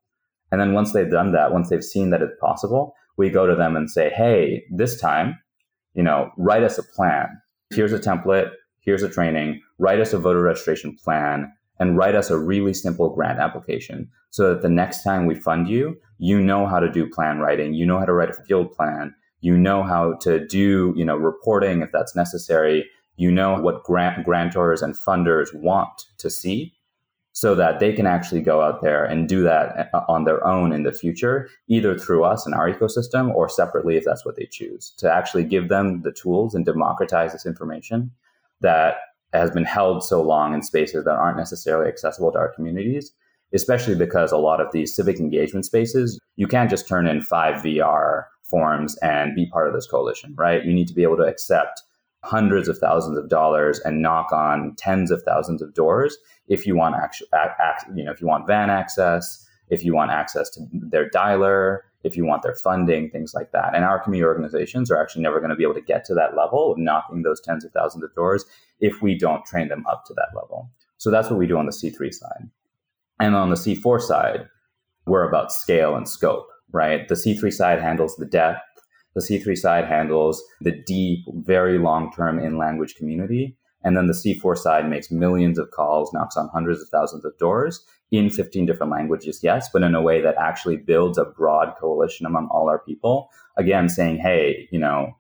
[0.52, 3.56] And then once they've done that, once they've seen that it's possible, we go to
[3.56, 5.40] them and say, hey, this time,
[5.94, 10.20] you know, write us a plan here's a template, here's a training, write us a
[10.20, 15.02] voter registration plan, and write us a really simple grant application so that the next
[15.02, 18.14] time we fund you, you know how to do plan writing, you know how to
[18.14, 22.88] write a field plan, you know how to do, you know, reporting if that's necessary,
[23.18, 26.72] you know what grant grantors and funders want to see
[27.34, 30.72] so that they can actually go out there and do that uh, on their own
[30.72, 34.46] in the future, either through us and our ecosystem or separately if that's what they
[34.46, 38.12] choose, to actually give them the tools and democratize this information
[38.60, 38.98] that
[39.34, 43.12] has been held so long in spaces that aren't necessarily accessible to our communities,
[43.54, 47.62] especially because a lot of these civic engagement spaces, you can't just turn in five
[47.64, 50.66] VR forms and be part of this coalition, right?
[50.66, 51.82] You need to be able to accept
[52.24, 56.18] hundreds of thousands of dollars and knock on tens of thousands of doors
[56.48, 57.28] if you want actual,
[57.96, 62.18] you know, if you want van access, if you want access to their dialer, if
[62.18, 63.76] you want their funding, things like that.
[63.76, 66.36] And our community organizations are actually never going to be able to get to that
[66.36, 68.46] level of knocking those tens of thousands of doors
[68.80, 70.70] if we don't train them up to that level.
[70.98, 72.50] So that's what we do on the C3 side.
[73.20, 74.48] And on the C4 side,
[75.06, 77.08] we're about scale and scope, right?
[77.08, 78.62] The C3 side handles the depth.
[79.16, 83.58] The C3 side handles the deep, very long term in language community.
[83.84, 87.38] And then the C4 side makes millions of calls, knocks on hundreds of thousands of
[87.38, 91.74] doors in 15 different languages, yes, but in a way that actually builds a broad
[91.80, 93.30] coalition among all our people.
[93.58, 95.16] Again, saying, hey, you know,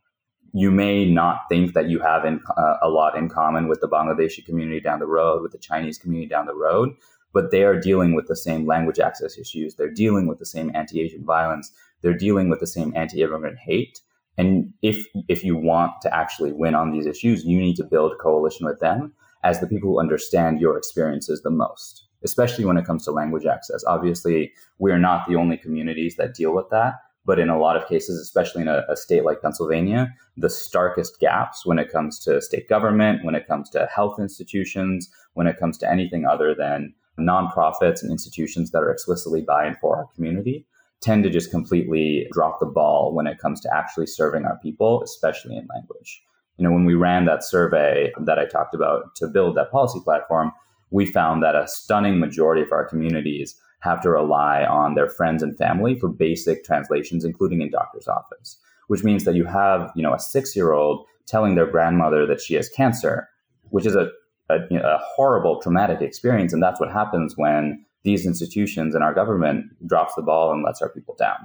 [0.54, 3.88] you may not think that you have in, uh, a lot in common with the
[3.88, 6.94] Bangladeshi community down the road, with the Chinese community down the road,
[7.34, 9.76] but they are dealing with the same language access issues.
[9.76, 11.72] They're dealing with the same anti Asian violence.
[12.02, 14.02] They're dealing with the same anti immigrant hate.
[14.38, 18.18] And if if you want to actually win on these issues, you need to build
[18.20, 19.14] coalition with them
[19.44, 23.46] as the people who understand your experiences the most, especially when it comes to language
[23.46, 23.84] access.
[23.86, 27.76] Obviously, we are not the only communities that deal with that, but in a lot
[27.76, 32.20] of cases, especially in a, a state like Pennsylvania, the starkest gaps when it comes
[32.20, 36.56] to state government, when it comes to health institutions, when it comes to anything other
[36.56, 40.66] than nonprofits and institutions that are explicitly by and for our community
[41.02, 45.02] tend to just completely drop the ball when it comes to actually serving our people,
[45.04, 46.24] especially in language.
[46.58, 50.00] You know, when we ran that survey that I talked about to build that policy
[50.04, 50.52] platform,
[50.92, 55.42] we found that a stunning majority of our communities have to rely on their friends
[55.42, 60.04] and family for basic translations, including in doctor's office, which means that you have, you
[60.04, 63.28] know, a six year old telling their grandmother that she has cancer,
[63.70, 64.10] which is a,
[64.50, 66.54] a, a horrible, traumatic experience.
[66.54, 70.82] And that's what happens when these institutions and our government drops the ball and lets
[70.82, 71.38] our people down.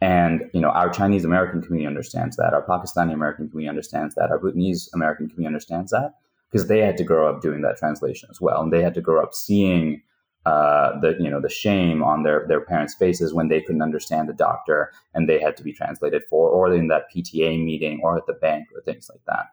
[0.00, 2.52] And you know, our Chinese American community understands that.
[2.52, 4.30] Our Pakistani American community understands that.
[4.30, 6.14] Our Bhutanese American community understands that
[6.50, 9.00] because they had to grow up doing that translation as well, and they had to
[9.00, 10.02] grow up seeing
[10.46, 14.28] uh, the you know the shame on their their parents' faces when they couldn't understand
[14.28, 18.18] the doctor and they had to be translated for, or in that PTA meeting, or
[18.18, 19.46] at the bank, or things like that.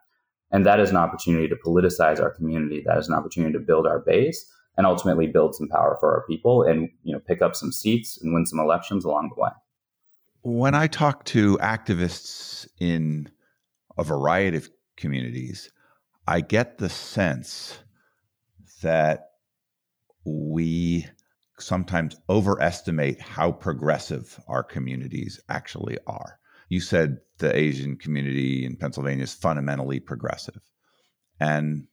[0.51, 2.83] And that is an opportunity to politicize our community.
[2.85, 6.25] That is an opportunity to build our base and ultimately build some power for our
[6.27, 9.49] people and you know pick up some seats and win some elections along the way.
[10.43, 13.29] When I talk to activists in
[13.97, 15.71] a variety of communities,
[16.27, 17.77] I get the sense
[18.81, 19.31] that
[20.25, 21.07] we
[21.59, 26.39] sometimes overestimate how progressive our communities actually are.
[26.69, 30.61] You said the Asian community in Pennsylvania is fundamentally progressive.
[31.39, 31.87] And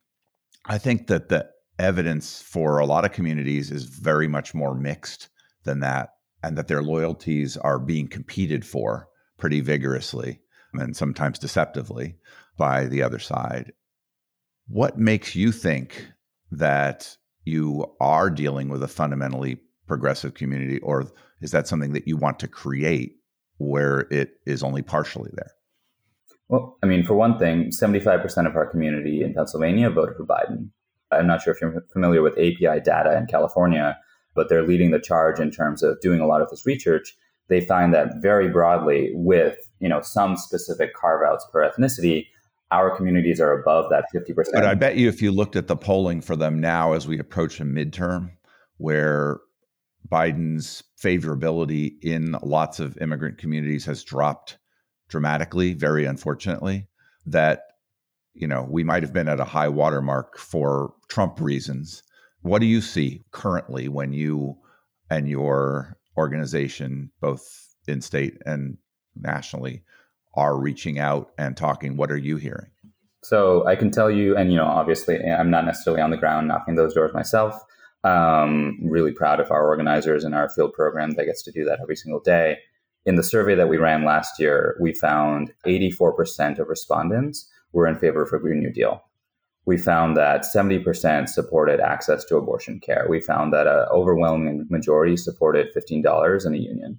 [0.65, 5.29] I think that the evidence for a lot of communities is very much more mixed
[5.65, 6.11] than that,
[6.43, 10.41] and that their loyalties are being competed for pretty vigorously
[10.75, 12.17] and sometimes deceptively
[12.57, 13.73] by the other side.
[14.67, 16.07] What makes you think
[16.51, 21.11] that you are dealing with a fundamentally progressive community, or
[21.41, 23.17] is that something that you want to create
[23.57, 25.53] where it is only partially there?
[26.49, 30.71] Well, I mean, for one thing, 75% of our community in Pennsylvania voted for Biden.
[31.11, 33.99] I'm not sure if you're familiar with API data in California,
[34.35, 37.17] but they're leading the charge in terms of doing a lot of this research.
[37.49, 42.27] They find that very broadly, with you know some specific carve outs per ethnicity,
[42.71, 44.35] our communities are above that 50%.
[44.53, 47.19] But I bet you if you looked at the polling for them now as we
[47.19, 48.33] approach a midterm,
[48.77, 49.41] where
[50.11, 54.59] Biden's favorability in lots of immigrant communities has dropped
[55.09, 56.87] dramatically, very unfortunately,
[57.27, 57.63] that
[58.35, 62.03] you know, we might have been at a high watermark for Trump reasons.
[62.43, 64.57] What do you see currently when you
[65.11, 68.77] and your organization, both in state and
[69.17, 69.83] nationally,
[70.35, 71.97] are reaching out and talking?
[71.97, 72.71] What are you hearing?
[73.23, 76.49] So I can tell you, and you know, obviously, I'm not necessarily on the ground
[76.49, 77.61] knocking those doors myself.
[78.05, 81.81] Um, really proud of our organizers and our field program that gets to do that
[81.83, 82.59] every single day.
[83.05, 87.99] In the survey that we ran last year, we found 84% of respondents were in
[87.99, 89.03] favor of a Green New Deal.
[89.67, 93.07] We found that 70% supported access to abortion care.
[93.09, 96.99] We found that an overwhelming majority supported $15 in a union.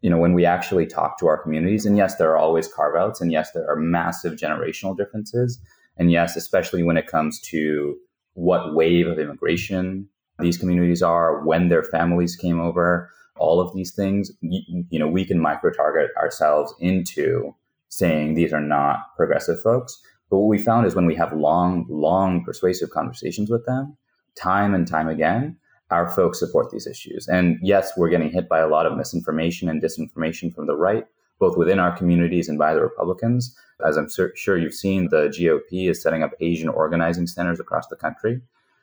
[0.00, 2.96] You know, when we actually talk to our communities, and yes, there are always carve
[2.96, 5.60] outs, and yes, there are massive generational differences.
[5.96, 7.96] And yes, especially when it comes to
[8.34, 10.08] what wave of immigration
[10.40, 15.08] these communities are, when their families came over, all of these things, you, you know,
[15.08, 17.54] we can micro target ourselves into
[17.94, 20.00] saying these are not progressive folks.
[20.30, 23.96] But what we found is when we have long, long persuasive conversations with them,
[24.36, 25.56] time and time again,
[25.90, 27.28] our folks support these issues.
[27.28, 31.04] And yes, we're getting hit by a lot of misinformation and disinformation from the right,
[31.38, 33.54] both within our communities and by the Republicans.
[33.86, 37.96] As I'm sure you've seen, the GOP is setting up Asian organizing centers across the
[37.96, 38.40] country,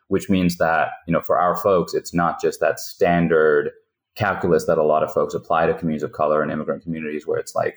[0.08, 3.72] which means that, you know, for our folks, it's not just that standard
[4.16, 7.40] calculus that a lot of folks apply to communities of color and immigrant communities where
[7.40, 7.76] it's like,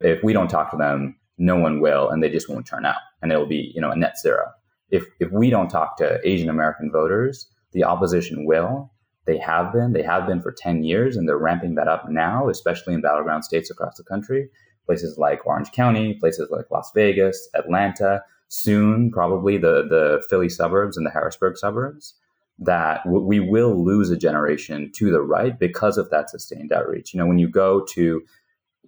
[0.00, 3.00] if we don't talk to them, no one will, and they just won't turn out,
[3.22, 4.50] and it'll be, you know, a net zero.
[4.90, 8.92] If, if we don't talk to Asian American voters, the opposition will,
[9.26, 9.92] they have been.
[9.92, 13.44] They have been for 10 years, and they're ramping that up now, especially in battleground
[13.44, 14.48] states across the country.
[14.86, 20.96] Places like Orange County, places like Las Vegas, Atlanta, soon probably the, the Philly suburbs
[20.96, 22.14] and the Harrisburg suburbs,
[22.58, 27.12] that we will lose a generation to the right because of that sustained outreach.
[27.12, 28.22] You know, when you go to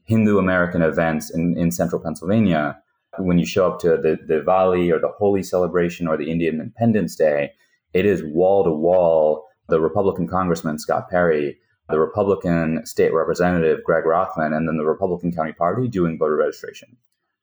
[0.06, 2.78] Hindu American events in, in central Pennsylvania,
[3.18, 6.60] when you show up to the, the Diwali or the Holi celebration or the Indian
[6.60, 7.52] Independence Day,
[7.92, 14.04] it is wall to wall the Republican Congressman Scott Perry, the Republican State Representative Greg
[14.04, 16.96] Rothman, and then the Republican County Party doing voter registration.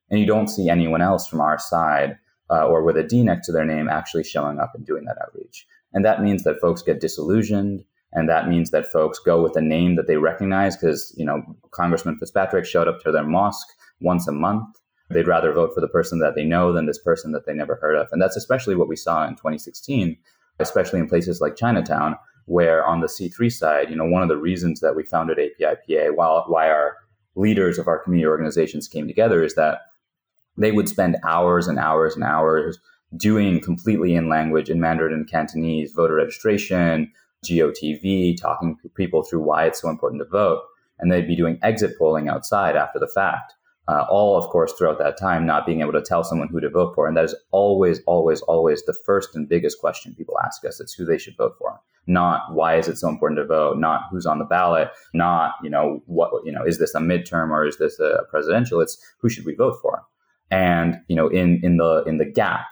[0.09, 2.17] And you don't see anyone else from our side
[2.49, 5.17] uh, or with a D next to their name actually showing up and doing that
[5.21, 5.65] outreach.
[5.91, 7.83] And that means that folks get disillusioned.
[8.13, 11.41] And that means that folks go with a name that they recognize because, you know,
[11.71, 13.67] Congressman Fitzpatrick showed up to their mosque
[14.01, 14.65] once a month.
[15.09, 17.75] They'd rather vote for the person that they know than this person that they never
[17.75, 18.07] heard of.
[18.11, 20.17] And that's especially what we saw in 2016
[20.59, 24.37] especially in places like Chinatown, where on the C3 side, you know, one of the
[24.37, 26.97] reasons that we founded APIPA, while, why our
[27.35, 29.79] leaders of our community organizations came together is that
[30.57, 32.79] they would spend hours and hours and hours
[33.15, 37.11] doing completely in language in Mandarin and Cantonese voter registration,
[37.43, 40.63] GOTV, talking to people through why it's so important to vote.
[40.99, 43.53] And they'd be doing exit polling outside after the fact
[43.87, 46.69] uh, all, of course, throughout that time, not being able to tell someone who to
[46.69, 47.07] vote for.
[47.07, 50.79] And that is always, always, always the first and biggest question people ask us.
[50.79, 54.03] It's who they should vote for, not why is it so important to vote, not
[54.09, 57.65] who's on the ballot, not, you know, what, you know, is this a midterm or
[57.65, 58.79] is this a presidential?
[58.79, 60.03] It's who should we vote for?
[60.49, 62.67] And, you know, in, in the, in the gap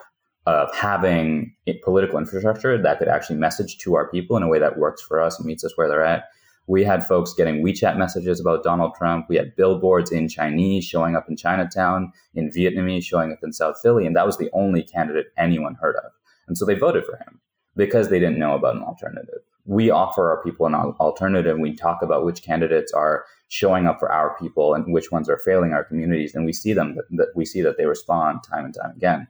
[0.45, 4.77] of having political infrastructure that could actually message to our people in a way that
[4.77, 6.25] works for us and meets us where they're at,
[6.67, 9.25] we had folks getting WeChat messages about Donald Trump.
[9.27, 13.75] We had billboards in Chinese showing up in Chinatown, in Vietnamese showing up in South
[13.81, 14.05] Philly.
[14.05, 16.11] And that was the only candidate anyone heard of.
[16.47, 17.39] And so they voted for him
[17.75, 19.39] because they didn't know about an alternative.
[19.65, 21.59] We offer our people an alternative.
[21.59, 25.37] We talk about which candidates are showing up for our people and which ones are
[25.37, 26.35] failing our communities.
[26.35, 29.27] And we see them that we see that they respond time and time again.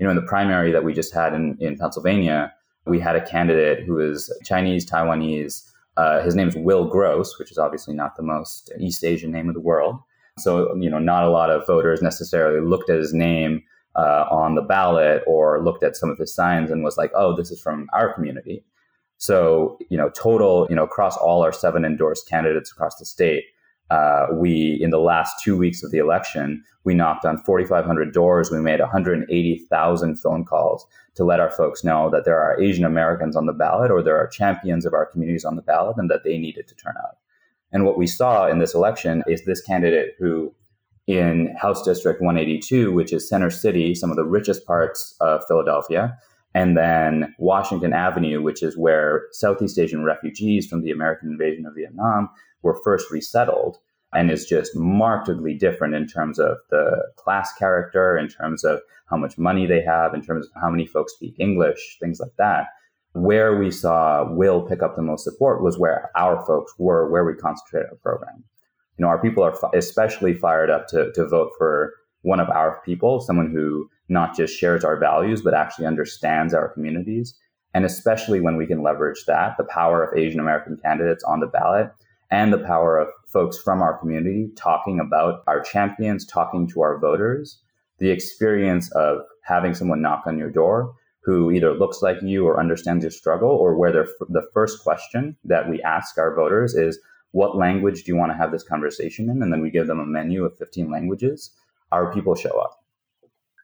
[0.00, 2.52] You know, in the primary that we just had in, in Pennsylvania,
[2.86, 7.50] we had a candidate who is Chinese, Taiwanese, uh, his name is Will Gross, which
[7.50, 9.96] is obviously not the most East Asian name of the world.
[10.38, 13.62] So, you know, not a lot of voters necessarily looked at his name
[13.96, 17.36] uh, on the ballot or looked at some of his signs and was like, oh,
[17.36, 18.64] this is from our community.
[19.18, 23.44] So, you know, total, you know, across all our seven endorsed candidates across the state,
[23.90, 28.50] uh, we, in the last two weeks of the election, we knocked on 4,500 doors.
[28.50, 33.34] We made 180,000 phone calls to let our folks know that there are Asian Americans
[33.34, 36.22] on the ballot or there are champions of our communities on the ballot and that
[36.24, 37.16] they needed to turn out.
[37.72, 40.54] And what we saw in this election is this candidate who,
[41.06, 46.16] in House District 182, which is Center City, some of the richest parts of Philadelphia,
[46.54, 51.74] and then Washington Avenue, which is where Southeast Asian refugees from the American invasion of
[51.74, 52.28] Vietnam
[52.62, 53.78] were first resettled
[54.12, 59.16] and is just markedly different in terms of the class character, in terms of how
[59.16, 62.66] much money they have, in terms of how many folks speak English, things like that.
[63.12, 67.24] Where we saw Will pick up the most support was where our folks were, where
[67.24, 68.44] we concentrated our program.
[68.98, 72.80] You know, our people are especially fired up to, to vote for one of our
[72.84, 77.36] people, someone who not just shares our values, but actually understands our communities.
[77.72, 81.46] And especially when we can leverage that, the power of Asian American candidates on the
[81.46, 81.92] ballot
[82.30, 86.98] and the power of folks from our community talking about our champions, talking to our
[86.98, 87.60] voters,
[87.98, 92.58] the experience of having someone knock on your door who either looks like you or
[92.58, 96.98] understands your struggle, or where the first question that we ask our voters is,
[97.32, 99.42] What language do you want to have this conversation in?
[99.42, 101.50] And then we give them a menu of 15 languages.
[101.92, 102.82] Our people show up.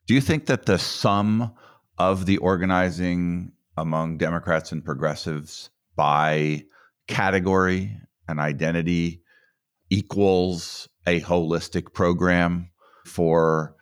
[0.06, 1.52] Do you think that the sum
[1.98, 6.64] of the organizing among Democrats and progressives by
[7.08, 7.98] category
[8.28, 9.22] and identity
[9.90, 12.70] equals a holistic program
[13.04, 13.76] for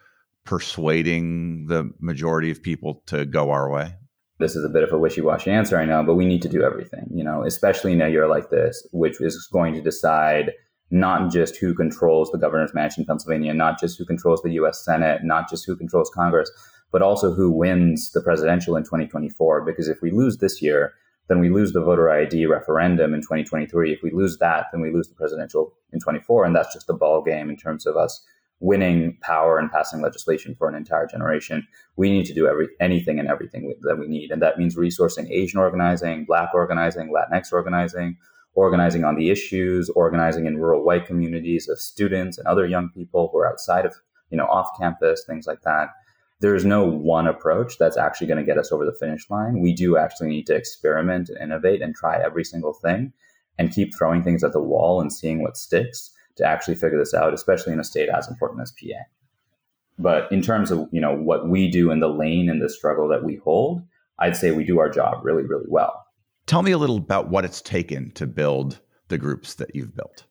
[0.45, 3.95] persuading the majority of people to go our way?
[4.38, 6.62] This is a bit of a wishy-washy answer, I know, but we need to do
[6.62, 10.53] everything, you know, especially in a year like this, which is going to decide
[10.90, 14.84] not just who controls the governor's mansion in Pennsylvania, not just who controls the US
[14.84, 16.51] Senate, not just who controls Congress,
[16.92, 19.64] but also who wins the presidential in 2024.
[19.64, 20.92] Because if we lose this year,
[21.29, 23.93] then we lose the voter ID referendum in 2023.
[23.93, 26.45] If we lose that, then we lose the presidential in 24.
[26.45, 28.22] And that's just a ball game in terms of us
[28.61, 31.66] winning power and passing legislation for an entire generation.
[31.97, 34.31] We need to do every, anything and everything that we need.
[34.31, 38.16] And that means resourcing Asian organizing, Black organizing, Latinx organizing,
[38.55, 43.29] organizing on the issues, organizing in rural white communities of students and other young people
[43.33, 43.95] who are outside of,
[44.31, 45.89] you know, off campus, things like that
[46.45, 49.61] there's no one approach that's actually going to get us over the finish line.
[49.61, 53.14] We do actually need to experiment and innovate and try every single thing
[53.59, 57.14] and keep throwing things at the wall and seeing what sticks to actually figure this
[57.14, 58.99] out, especially in a state as important as PA.
[59.99, 63.09] But in terms of, you know, what we do in the lane and the struggle
[63.09, 63.82] that we hold,
[64.18, 66.05] I'd say we do our job really, really well.
[66.45, 70.24] Tell me a little about what it's taken to build the groups that you've built.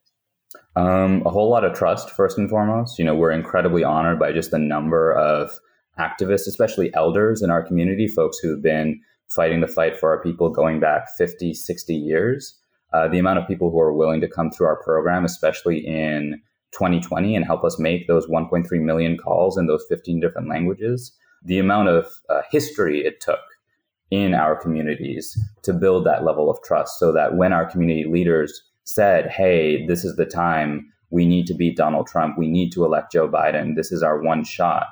[0.76, 3.00] Um, a whole lot of trust, first and foremost.
[3.00, 5.52] You know, we're incredibly honored by just the number of
[6.00, 10.50] activists, especially elders in our community, folks who've been fighting the fight for our people
[10.50, 12.58] going back 50, 60 years.
[12.94, 16.40] Uh, the amount of people who are willing to come through our program, especially in
[16.74, 21.12] 2020, and help us make those 1.3 million calls in those 15 different languages,
[21.44, 23.40] the amount of uh, history it took
[24.12, 28.62] in our communities to build that level of trust so that when our community leaders
[28.84, 32.86] said, hey, this is the time we need to beat Donald Trump, we need to
[32.86, 34.86] elect Joe Biden, this is our one shot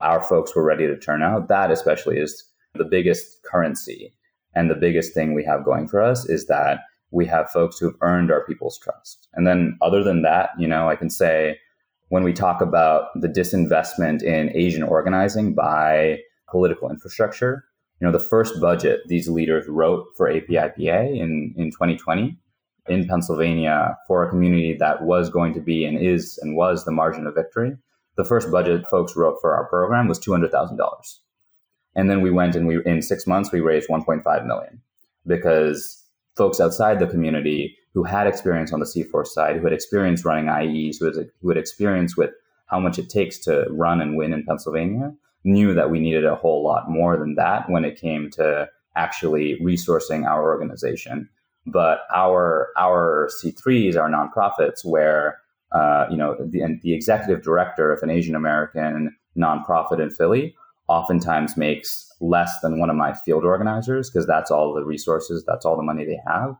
[0.00, 1.48] our folks were ready to turn out.
[1.48, 2.44] That especially is
[2.74, 4.14] the biggest currency
[4.54, 6.80] and the biggest thing we have going for us is that
[7.10, 9.28] we have folks who have earned our people's trust.
[9.34, 11.58] And then other than that, you know, I can say
[12.08, 17.64] when we talk about the disinvestment in Asian organizing by political infrastructure,
[18.00, 22.36] you know, the first budget these leaders wrote for APIPA in, in 2020
[22.88, 26.90] in Pennsylvania for a community that was going to be and is and was the
[26.90, 27.76] margin of victory
[28.20, 30.76] the first budget folks wrote for our program was $200,000.
[31.96, 34.82] And then we went and we, in six months, we raised 1.5 million
[35.26, 36.04] because
[36.36, 40.48] folks outside the community who had experience on the C4 side, who had experience running
[40.48, 42.28] IEs, who had, who had experience with
[42.66, 45.14] how much it takes to run and win in Pennsylvania,
[45.44, 49.58] knew that we needed a whole lot more than that when it came to actually
[49.60, 51.26] resourcing our organization.
[51.66, 55.39] But our our C3s, our nonprofits, where
[55.72, 60.54] uh, you know, the, the executive director of an Asian American nonprofit in Philly
[60.88, 65.64] oftentimes makes less than one of my field organizers because that's all the resources, that's
[65.64, 66.56] all the money they have.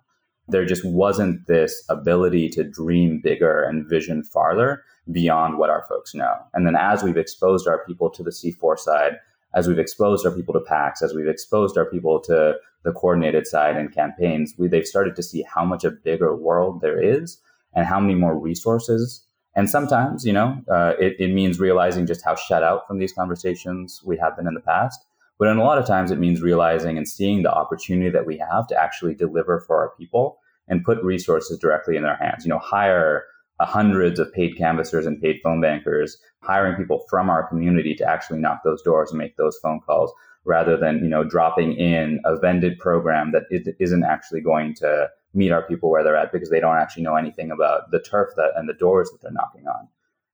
[0.49, 6.15] There just wasn't this ability to dream bigger and vision farther beyond what our folks
[6.15, 6.35] know.
[6.55, 9.17] And then as we've exposed our people to the C4 side,
[9.55, 12.55] as we've exposed our people to PACs, as we've exposed our people to
[12.85, 16.81] the coordinated side and campaigns, we, they've started to see how much a bigger world
[16.81, 17.39] there is
[17.75, 19.25] and how many more resources.
[19.57, 23.13] And sometimes, you know, uh, it, it means realizing just how shut out from these
[23.13, 25.05] conversations we have been in the past.
[25.39, 28.37] But in a lot of times, it means realizing and seeing the opportunity that we
[28.39, 32.45] have to actually deliver for our people and put resources directly in their hands.
[32.45, 33.25] You know, hire
[33.59, 38.39] hundreds of paid canvassers and paid phone bankers, hiring people from our community to actually
[38.39, 40.13] knock those doors and make those phone calls,
[40.45, 43.45] rather than you know dropping in a vended program that
[43.79, 47.17] isn't actually going to meet our people where they're at because they don't actually know
[47.17, 49.89] anything about the turf that and the doors that they're knocking on.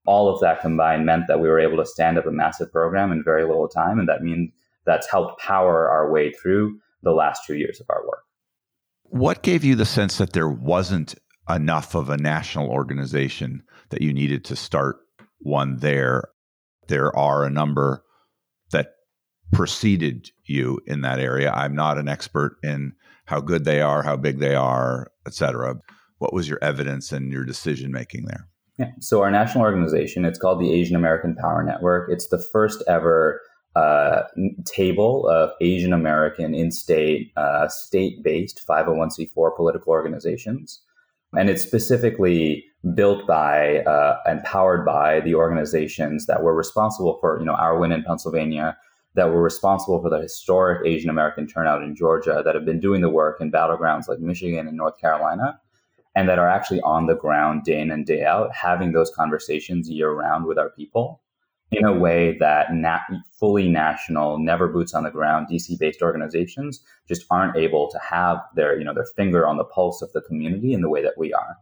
[0.07, 3.13] All of that combined meant that we were able to stand up a massive program
[3.13, 4.53] in very little time, and that means
[4.85, 8.23] that's helped power our way through the last two years of our work.
[9.03, 11.15] What gave you the sense that there wasn't
[11.49, 14.97] enough of a national organization that you needed to start
[15.39, 16.25] one there?
[16.89, 18.05] There are a number
[18.71, 18.95] that
[19.53, 21.53] preceded you in that area.
[21.53, 22.93] I'm not an expert in
[23.27, 25.77] how good they are, how big they are, et cetera.
[26.19, 28.49] What was your evidence and your decision making there?
[28.79, 28.91] Yeah.
[29.01, 32.11] So our national organization, it's called the Asian American Power Network.
[32.11, 33.41] It's the first ever
[33.75, 34.23] uh,
[34.65, 40.81] table of Asian American in-state, uh, state-based 501c4 political organizations,
[41.37, 42.65] and it's specifically
[42.95, 47.79] built by uh, and powered by the organizations that were responsible for, you know, our
[47.79, 48.77] win in Pennsylvania,
[49.17, 53.01] that were responsible for the historic Asian American turnout in Georgia that have been doing
[53.01, 55.59] the work in battlegrounds like Michigan and North Carolina,
[56.15, 59.91] and that are actually on the ground day in and day out, having those conversations
[59.91, 61.21] year round with our people.
[61.73, 63.01] in a way that na-
[63.33, 68.39] fully national, never boots on the ground, DC based organizations just aren't able to have
[68.55, 71.19] their, you know, their finger on the pulse of the community in the way that
[71.19, 71.57] we are.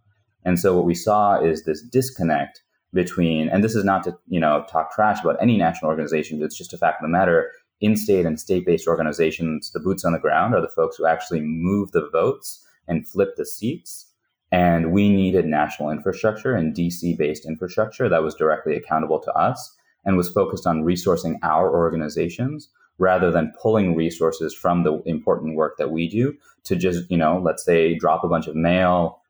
[0.44, 2.62] And so what we saw is this disconnect
[2.94, 6.56] between, and this is not to, you know, talk trash about any national organization, it's
[6.56, 7.50] just a fact of the matter.
[7.80, 11.06] In state and state based organizations, the boots on the ground are the folks who
[11.06, 14.06] actually move the votes and flip the seats.
[14.52, 19.76] And we needed national infrastructure and DC based infrastructure that was directly accountable to us
[20.04, 22.68] and was focused on resourcing our organizations
[22.98, 27.40] rather than pulling resources from the important work that we do to just, you know,
[27.44, 29.20] let's say drop a bunch of mail,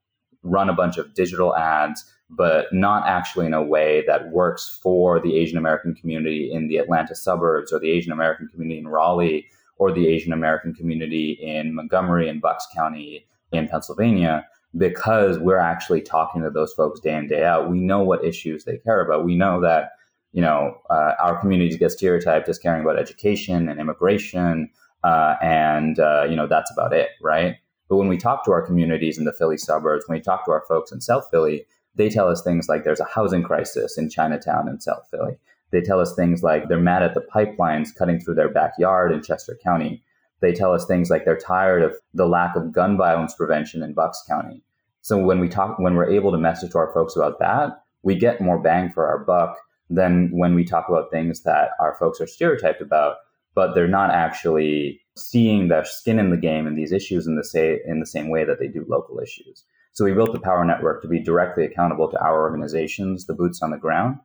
[0.43, 2.05] run a bunch of digital ads,
[2.37, 6.79] but not actually in a way that works for the Asian American community in the
[6.79, 9.47] Atlanta suburbs or the Asian American community in Raleigh
[9.79, 16.01] or the Asian American community in Montgomery and Bucks County in Pennsylvania because we're actually
[16.01, 17.71] talking to those folks day in day out.
[17.71, 19.25] We know what issues they care about.
[19.25, 19.93] We know that
[20.33, 24.71] you know uh, our communities get stereotyped as caring about education and immigration,
[25.03, 27.57] uh, and uh, you know that's about it, right?
[27.89, 30.51] But when we talk to our communities in the Philly suburbs, when we talk to
[30.51, 34.11] our folks in South Philly, they tell us things like there's a housing crisis in
[34.11, 35.37] Chinatown in South Philly.
[35.71, 39.23] They tell us things like they're mad at the pipelines cutting through their backyard in
[39.23, 40.03] Chester County.
[40.41, 43.95] They tell us things like they're tired of the lack of gun violence prevention in
[43.95, 44.63] Bucks County.
[45.03, 48.15] So when we talk, when we're able to message to our folks about that, we
[48.15, 49.57] get more bang for our buck
[49.91, 53.17] than when we talk about things that our folks are stereotyped about,
[53.55, 57.45] but they're not actually seeing their skin in the game and these issues in the
[57.45, 59.65] say in the same way that they do local issues.
[59.95, 63.63] So we built the Power Network to be directly accountable to our organizations, the boots
[63.63, 64.19] on the ground,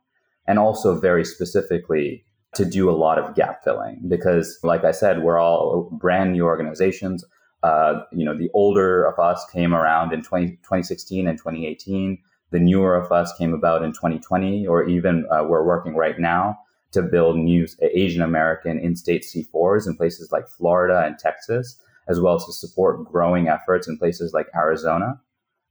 [0.48, 5.22] and also very specifically to do a lot of gap filling because, like I said,
[5.22, 7.24] we're all brand new organizations.
[7.62, 12.18] Uh, you know, the older of us came around in 20, 2016 and 2018.
[12.50, 16.58] The newer of us came about in 2020, or even uh, we're working right now
[16.90, 22.34] to build new Asian American in-state C4s in places like Florida and Texas, as well
[22.34, 25.20] as to support growing efforts in places like Arizona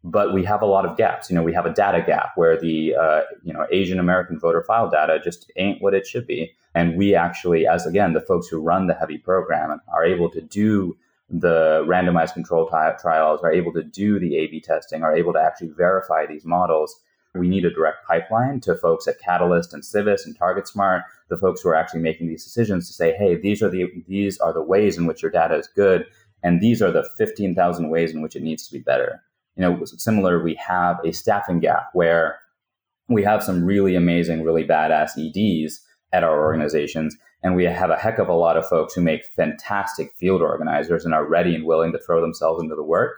[0.03, 1.29] but we have a lot of gaps.
[1.29, 4.63] You know, we have a data gap where the uh, you know Asian American voter
[4.63, 8.47] file data just ain't what it should be, and we actually, as again the folks
[8.47, 10.97] who run the heavy program, are able to do
[11.29, 15.39] the randomized control t- trials, are able to do the A/B testing, are able to
[15.39, 16.95] actually verify these models.
[17.35, 21.61] We need a direct pipeline to folks at Catalyst and Civis and TargetSmart, the folks
[21.61, 24.63] who are actually making these decisions to say, hey, these are the these are the
[24.63, 26.05] ways in which your data is good,
[26.41, 29.21] and these are the fifteen thousand ways in which it needs to be better
[29.59, 32.39] you know, similar, we have a staffing gap where
[33.09, 35.81] we have some really amazing, really badass EDs
[36.13, 37.17] at our organizations.
[37.43, 41.03] And we have a heck of a lot of folks who make fantastic field organizers
[41.03, 43.17] and are ready and willing to throw themselves into the work.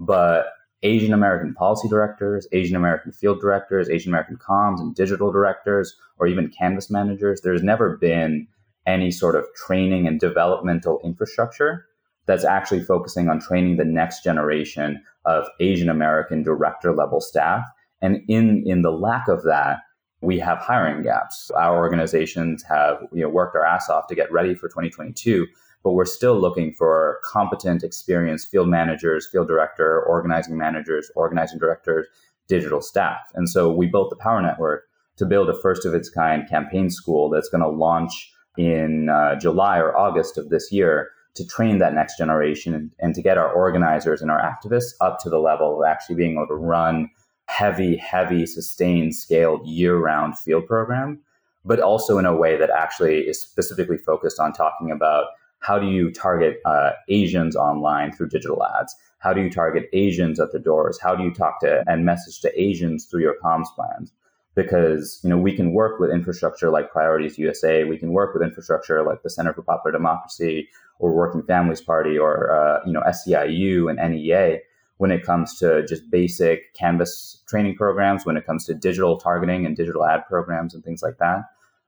[0.00, 0.46] But
[0.82, 6.26] Asian American policy directors, Asian American field directors, Asian American comms and digital directors, or
[6.26, 8.48] even canvass managers, there's never been
[8.84, 11.87] any sort of training and developmental infrastructure
[12.28, 17.64] that's actually focusing on training the next generation of Asian American director level staff.
[18.02, 19.78] And in, in the lack of that,
[20.20, 21.50] we have hiring gaps.
[21.56, 25.46] Our organizations have you know, worked our ass off to get ready for 2022,
[25.82, 32.06] but we're still looking for competent, experienced field managers, field director, organizing managers, organizing directors,
[32.46, 33.20] digital staff.
[33.34, 34.84] And so we built the Power Network
[35.16, 39.36] to build a first of its kind campaign school that's going to launch in uh,
[39.36, 43.38] July or August of this year to train that next generation and, and to get
[43.38, 47.08] our organizers and our activists up to the level of actually being able to run
[47.46, 51.18] heavy, heavy, sustained, scaled year round field program,
[51.64, 55.28] but also in a way that actually is specifically focused on talking about
[55.60, 58.94] how do you target uh, Asians online through digital ads?
[59.18, 61.00] How do you target Asians at the doors?
[61.00, 64.12] How do you talk to and message to Asians through your comms plans?
[64.58, 68.42] Because you know we can work with infrastructure like Priorities USA, we can work with
[68.42, 73.02] infrastructure like the Center for Popular Democracy, or Working Families Party or uh, you know
[73.02, 74.58] SEIU and NEA
[74.96, 79.64] when it comes to just basic Canvass training programs, when it comes to digital targeting
[79.64, 81.44] and digital ad programs and things like that.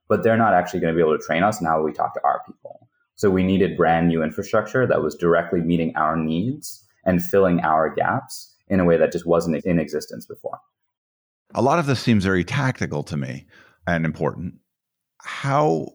[0.07, 2.23] But they're not actually going to be able to train us now we talk to
[2.23, 2.87] our people.
[3.15, 7.93] So we needed brand new infrastructure that was directly meeting our needs and filling our
[7.93, 10.59] gaps in a way that just wasn't in existence before.
[11.53, 13.45] A lot of this seems very tactical to me
[13.87, 14.55] and important.
[15.19, 15.87] How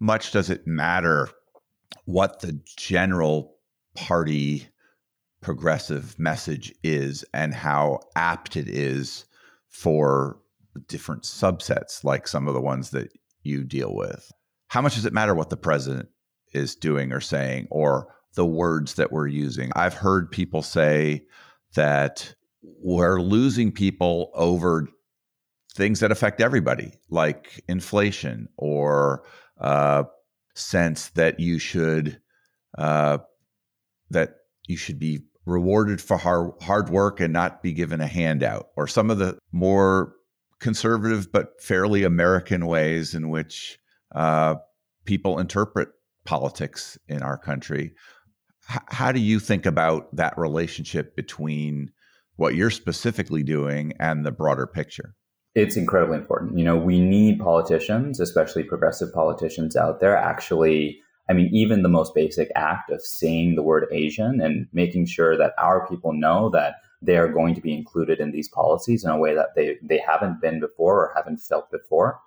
[0.00, 1.28] much does it matter
[2.04, 3.56] what the general
[3.94, 4.68] party
[5.40, 9.26] progressive message is and how apt it is
[9.68, 10.38] for
[10.88, 13.10] different subsets, like some of the ones that
[13.42, 14.32] you deal with.
[14.68, 16.08] How much does it matter what the president
[16.52, 19.70] is doing or saying or the words that we're using?
[19.76, 21.26] I've heard people say
[21.74, 24.88] that we're losing people over
[25.74, 29.24] things that affect everybody, like inflation or
[29.60, 30.04] uh,
[30.54, 32.20] sense that you should
[32.78, 33.18] uh,
[34.10, 38.68] that you should be rewarded for hard, hard work and not be given a handout,
[38.76, 40.14] or some of the more
[40.60, 43.78] conservative but fairly American ways in which
[44.14, 44.54] uh,
[45.04, 45.88] people interpret
[46.24, 47.92] politics in our country.
[48.70, 51.90] H- how do you think about that relationship between
[52.36, 55.14] what you're specifically doing and the broader picture?
[55.54, 56.58] It's incredibly important.
[56.58, 61.00] You know, we need politicians, especially progressive politicians out there, actually.
[61.30, 65.36] I mean, even the most basic act of saying the word Asian and making sure
[65.36, 69.10] that our people know that they are going to be included in these policies in
[69.10, 72.18] a way that they, they haven't been before or haven't felt before.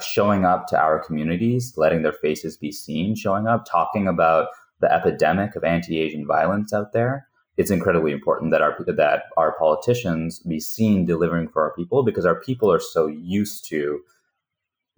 [0.00, 4.48] Showing up to our communities, letting their faces be seen, showing up, talking about
[4.80, 7.25] the epidemic of anti Asian violence out there,
[7.56, 12.26] it's incredibly important that our that our politicians be seen delivering for our people because
[12.26, 14.00] our people are so used to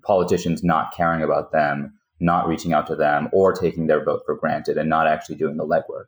[0.03, 4.35] politicians not caring about them, not reaching out to them, or taking their vote for
[4.35, 6.07] granted and not actually doing the legwork.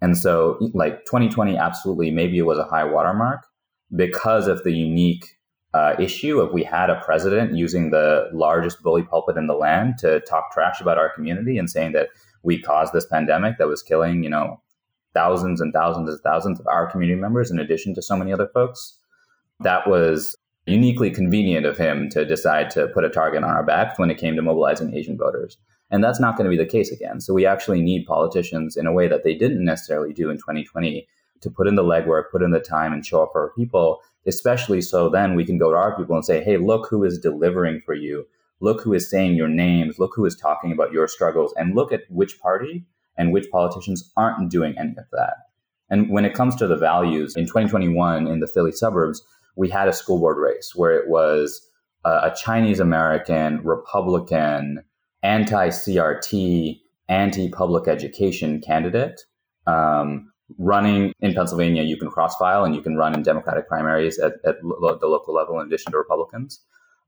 [0.00, 3.44] And so, like 2020, absolutely, maybe it was a high watermark
[3.94, 5.36] because of the unique
[5.74, 9.98] uh, issue of we had a president using the largest bully pulpit in the land
[9.98, 12.08] to talk trash about our community and saying that
[12.42, 14.60] we caused this pandemic that was killing, you know,
[15.14, 18.48] thousands and thousands and thousands of our community members in addition to so many other
[18.52, 18.96] folks.
[19.60, 20.36] That was
[20.66, 24.18] uniquely convenient of him to decide to put a target on our backs when it
[24.18, 25.56] came to mobilizing Asian voters.
[25.90, 27.20] And that's not going to be the case again.
[27.20, 31.06] So we actually need politicians in a way that they didn't necessarily do in 2020
[31.40, 34.00] to put in the legwork, put in the time, and show up for our people,
[34.26, 37.18] especially so then we can go to our people and say, hey, look who is
[37.18, 38.26] delivering for you.
[38.60, 39.98] Look who is saying your names.
[39.98, 41.54] Look who is talking about your struggles.
[41.56, 42.84] And look at which party
[43.20, 45.34] and which politicians aren't doing any of that.
[45.90, 49.22] And when it comes to the values, in 2021 in the Philly suburbs,
[49.56, 51.68] we had a school board race where it was
[52.04, 54.82] a Chinese American, Republican,
[55.22, 59.20] anti CRT, anti public education candidate
[59.66, 61.82] um, running in Pennsylvania.
[61.82, 65.08] You can cross file and you can run in Democratic primaries at, at lo- the
[65.08, 66.60] local level in addition to Republicans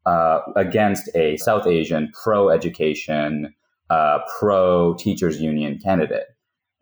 [0.05, 3.55] uh, against a South Asian pro education,
[3.93, 6.29] uh, pro teachers union candidate.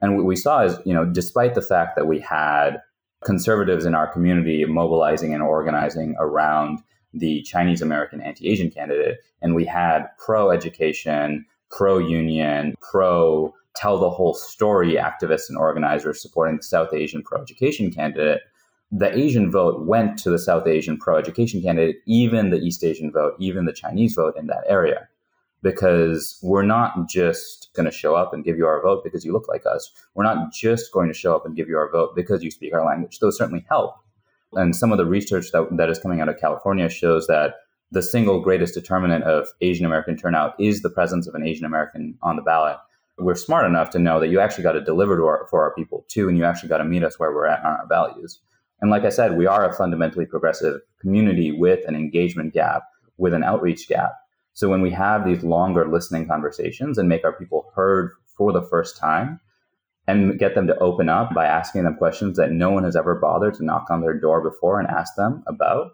[0.00, 2.80] And what we saw is, you know, despite the fact that we had
[3.24, 6.78] conservatives in our community mobilizing and organizing around
[7.12, 13.98] the Chinese American anti Asian candidate, and we had pro education, pro union, pro tell
[13.98, 18.42] the whole story activists and organizers supporting the South Asian pro education candidate.
[18.92, 23.10] The Asian vote went to the South Asian pro education candidate, even the East Asian
[23.10, 25.08] vote, even the Chinese vote in that area
[25.62, 29.32] because we're not just going to show up and give you our vote because you
[29.32, 29.90] look like us.
[30.14, 32.72] We're not just going to show up and give you our vote because you speak
[32.72, 33.18] our language.
[33.18, 33.96] Those certainly help.
[34.54, 37.54] And some of the research that, that is coming out of California shows that
[37.92, 42.16] the single greatest determinant of Asian American turnout is the presence of an Asian American
[42.22, 42.76] on the ballot.
[43.18, 45.74] We're smart enough to know that you actually got to deliver to our, for our
[45.74, 48.40] people too, and you actually got to meet us where we're at on our values.
[48.80, 52.82] And like I said, we are a fundamentally progressive community with an engagement gap,
[53.18, 54.12] with an outreach gap.
[54.52, 58.62] So when we have these longer listening conversations and make our people heard for the
[58.62, 59.40] first time
[60.06, 63.14] and get them to open up by asking them questions that no one has ever
[63.14, 65.92] bothered to knock on their door before and ask them about,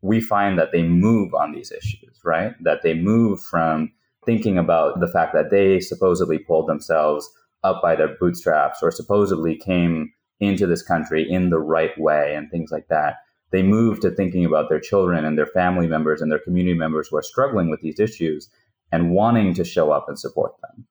[0.00, 2.54] we find that they move on these issues, right?
[2.62, 3.92] That they move from
[4.24, 7.28] thinking about the fact that they supposedly pulled themselves
[7.64, 12.50] up by their bootstraps or supposedly came into this country in the right way and
[12.50, 13.18] things like that
[13.52, 17.08] they move to thinking about their children and their family members and their community members
[17.08, 18.48] who are struggling with these issues
[18.90, 20.86] and wanting to show up and support them.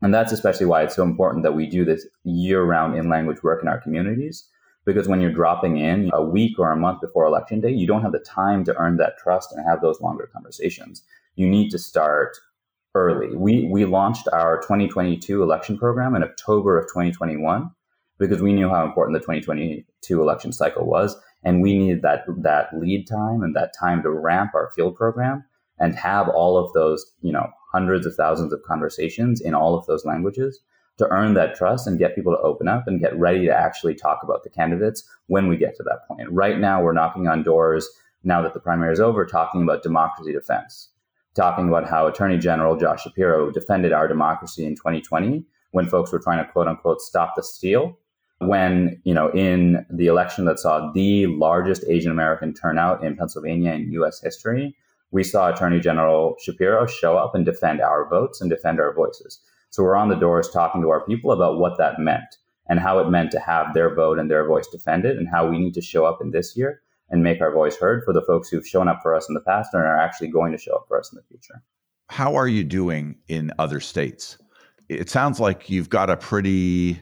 [0.00, 3.42] And that's especially why it's so important that we do this year round in language
[3.42, 4.48] work in our communities.
[4.84, 8.02] Because when you're dropping in a week or a month before election day, you don't
[8.02, 11.02] have the time to earn that trust and have those longer conversations.
[11.36, 12.36] You need to start
[12.94, 13.34] early.
[13.34, 17.70] We, we launched our 2022 election program in October of 2021
[18.18, 22.68] because we knew how important the 2022 election cycle was and we needed that that
[22.78, 25.44] lead time and that time to ramp our field program
[25.78, 29.86] and have all of those you know hundreds of thousands of conversations in all of
[29.86, 30.60] those languages
[30.96, 33.94] to earn that trust and get people to open up and get ready to actually
[33.94, 36.30] talk about the candidates when we get to that point.
[36.30, 37.88] Right now we're knocking on doors
[38.22, 40.90] now that the primary is over talking about democracy defense
[41.34, 46.18] talking about how attorney general josh shapiro defended our democracy in 2020 when folks were
[46.18, 47.98] trying to quote unquote stop the steal
[48.38, 53.72] when, you know, in the election that saw the largest Asian American turnout in Pennsylvania
[53.72, 54.76] in US history,
[55.10, 59.40] we saw Attorney General Shapiro show up and defend our votes and defend our voices.
[59.70, 62.36] So we're on the doors talking to our people about what that meant
[62.68, 65.58] and how it meant to have their vote and their voice defended and how we
[65.58, 66.80] need to show up in this year
[67.10, 69.40] and make our voice heard for the folks who've shown up for us in the
[69.40, 71.62] past and are actually going to show up for us in the future.
[72.08, 74.38] How are you doing in other states?
[74.88, 77.00] It sounds like you've got a pretty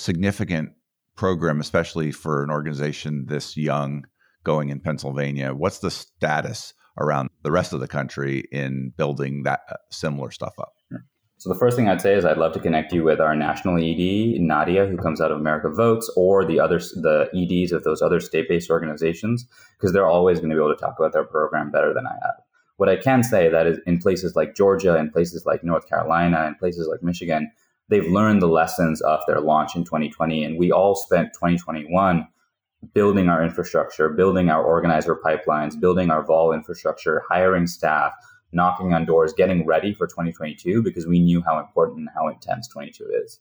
[0.00, 0.72] significant
[1.16, 4.06] program, especially for an organization this young
[4.42, 5.54] going in Pennsylvania.
[5.54, 10.54] What's the status around the rest of the country in building that uh, similar stuff
[10.58, 10.72] up?
[11.40, 13.78] So the first thing I'd say is I'd love to connect you with our national
[13.78, 18.02] ED, Nadia, who comes out of America Votes, or the other the EDs of those
[18.02, 19.46] other state-based organizations,
[19.78, 22.12] because they're always going to be able to talk about their program better than I
[22.22, 22.34] have.
[22.76, 26.46] What I can say that is in places like Georgia, in places like North Carolina,
[26.46, 27.50] in places like Michigan,
[27.90, 32.26] they've learned the lessons of their launch in 2020, and we all spent 2021
[32.94, 38.12] building our infrastructure, building our organizer pipelines, building our vol infrastructure, hiring staff,
[38.52, 42.66] knocking on doors, getting ready for 2022 because we knew how important and how intense
[42.68, 43.38] 22 is.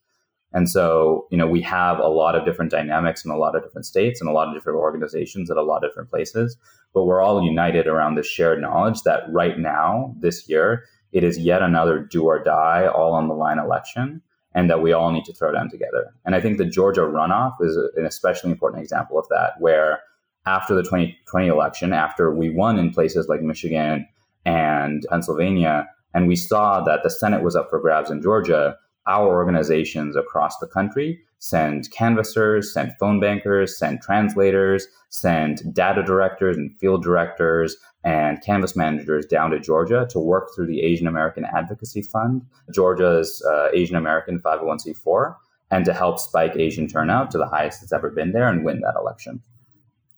[0.51, 3.63] And so, you know, we have a lot of different dynamics in a lot of
[3.63, 6.57] different states and a lot of different organizations at a lot of different places,
[6.93, 11.37] but we're all united around this shared knowledge that right now, this year, it is
[11.37, 14.21] yet another do or die, all on the line election,
[14.59, 16.13] and that we all need to throw down together.
[16.25, 20.01] And I think the Georgia runoff is an especially important example of that, where
[20.45, 24.05] after the 2020 election, after we won in places like Michigan
[24.43, 29.29] and Pennsylvania, and we saw that the Senate was up for grabs in Georgia, our
[29.29, 36.77] organizations across the country send canvassers, send phone bankers, send translators, send data directors and
[36.77, 42.01] field directors and canvass managers down to Georgia to work through the Asian American Advocacy
[42.01, 45.35] Fund, Georgia's uh, Asian American 501c4,
[45.71, 48.81] and to help spike Asian turnout to the highest it's ever been there and win
[48.81, 49.41] that election.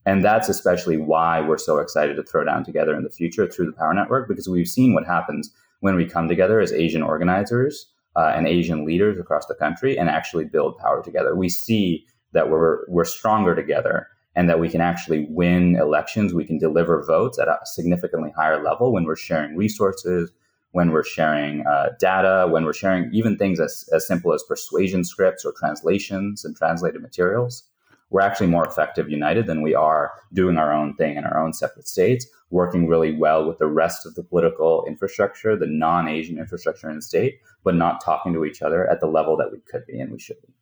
[0.06, 3.68] And that's especially why we're so excited to throw down together in the future through
[3.68, 5.52] the Power Network, because we've seen what happens
[5.82, 10.10] when we come together as Asian organizers uh, and Asian leaders across the country and
[10.10, 11.36] actually build power together.
[11.36, 16.34] We see that we're, we're stronger together and that we can actually win elections.
[16.34, 20.32] We can deliver votes at a significantly higher level when we're sharing resources,
[20.72, 25.04] when we're sharing uh, data, when we're sharing even things as, as simple as persuasion
[25.04, 27.64] scripts or translations and translated materials
[28.12, 31.54] we're actually more effective united than we are doing our own thing in our own
[31.54, 36.38] separate states, working really well with the rest of the political infrastructure, the non Asian
[36.38, 39.60] infrastructure in the state, but not talking to each other at the level that we
[39.60, 40.54] could be and we should be.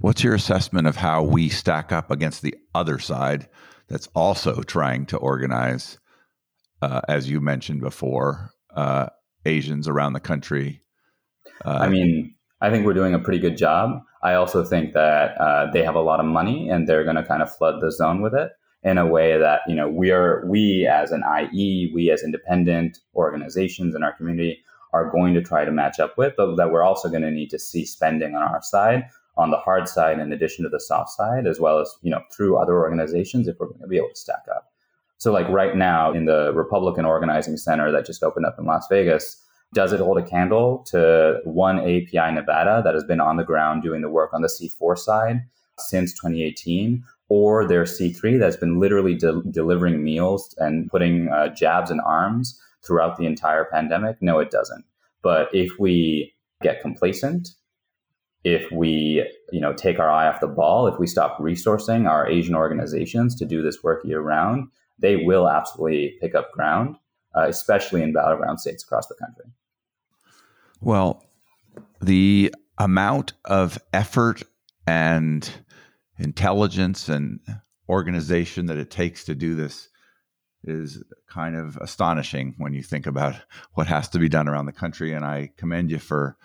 [0.00, 3.48] What's your assessment of how we stack up against the other side
[3.88, 5.98] that's also trying to organize,
[6.82, 9.06] uh, as you mentioned before, uh,
[9.44, 10.82] Asians around the country?
[11.64, 14.02] Uh, I mean, I think we're doing a pretty good job.
[14.22, 17.24] I also think that uh, they have a lot of money and they're going to
[17.24, 18.52] kind of flood the zone with it
[18.82, 22.98] in a way that you know we are we as an IE, we as independent
[23.14, 24.62] organizations in our community
[24.92, 27.50] are going to try to match up with, but that we're also going to need
[27.50, 29.04] to see spending on our side,
[29.36, 32.22] on the hard side, in addition to the soft side, as well as you know
[32.34, 34.72] through other organizations if we're going to be able to stack up.
[35.18, 38.86] So like right now in the Republican Organizing Center that just opened up in Las
[38.88, 39.36] Vegas
[39.72, 43.82] does it hold a candle to one API Nevada that has been on the ground
[43.82, 45.42] doing the work on the C4 side
[45.78, 51.90] since 2018, or their C3 that's been literally de- delivering meals and putting uh, jabs
[51.90, 54.20] and arms throughout the entire pandemic?
[54.20, 54.84] No, it doesn't.
[55.22, 57.50] But if we get complacent,
[58.42, 62.28] if we you know take our eye off the ball, if we stop resourcing our
[62.28, 64.68] Asian organizations to do this work year round,
[64.98, 66.96] they will absolutely pick up ground,
[67.36, 69.44] uh, especially in battleground states across the country.
[70.80, 71.24] Well,
[72.00, 74.42] the amount of effort
[74.86, 75.48] and
[76.18, 77.40] intelligence and
[77.88, 79.88] organization that it takes to do this
[80.64, 83.34] is kind of astonishing when you think about
[83.74, 85.12] what has to be done around the country.
[85.12, 86.36] And I commend you for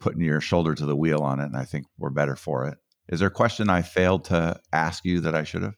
[0.00, 1.46] putting your shoulder to the wheel on it.
[1.46, 2.78] And I think we're better for it.
[3.08, 5.74] Is there a question I failed to ask you that I should have?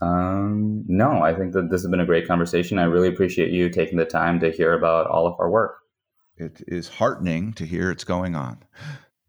[0.00, 2.78] Um, no, I think that this has been a great conversation.
[2.78, 5.79] I really appreciate you taking the time to hear about all of our work
[6.40, 8.62] it is heartening to hear it's going on.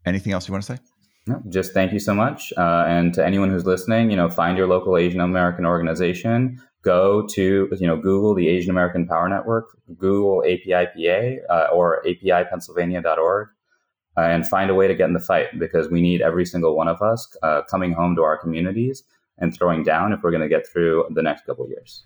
[0.04, 0.82] Anything else you want to say?
[1.26, 2.52] No, just thank you so much.
[2.56, 6.60] Uh, and to anyone who's listening, you know, find your local Asian American organization.
[6.82, 13.48] Go to, you know, Google the Asian American Power Network, Google APIPA uh, or APIPennsylvania.org,
[14.16, 16.76] uh, and find a way to get in the fight because we need every single
[16.76, 19.04] one of us uh, coming home to our communities
[19.38, 22.04] and throwing down if we're going to get through the next couple years.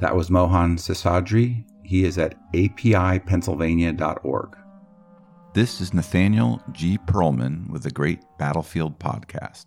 [0.00, 1.64] That was Mohan Seshadri.
[1.82, 4.56] He is at apipennsylvania.org.
[5.52, 6.96] This is Nathaniel G.
[6.96, 9.66] Pearlman with the Great Battlefield Podcast.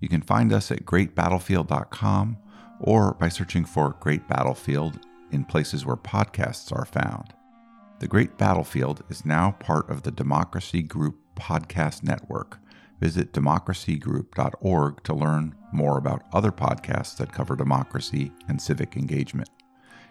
[0.00, 2.36] You can find us at greatbattlefield.com
[2.80, 5.00] or by searching for Great Battlefield
[5.30, 7.32] in places where podcasts are found.
[8.00, 12.58] The Great Battlefield is now part of the Democracy Group podcast network.
[13.00, 19.48] Visit democracygroup.org to learn more about other podcasts that cover democracy and civic engagement.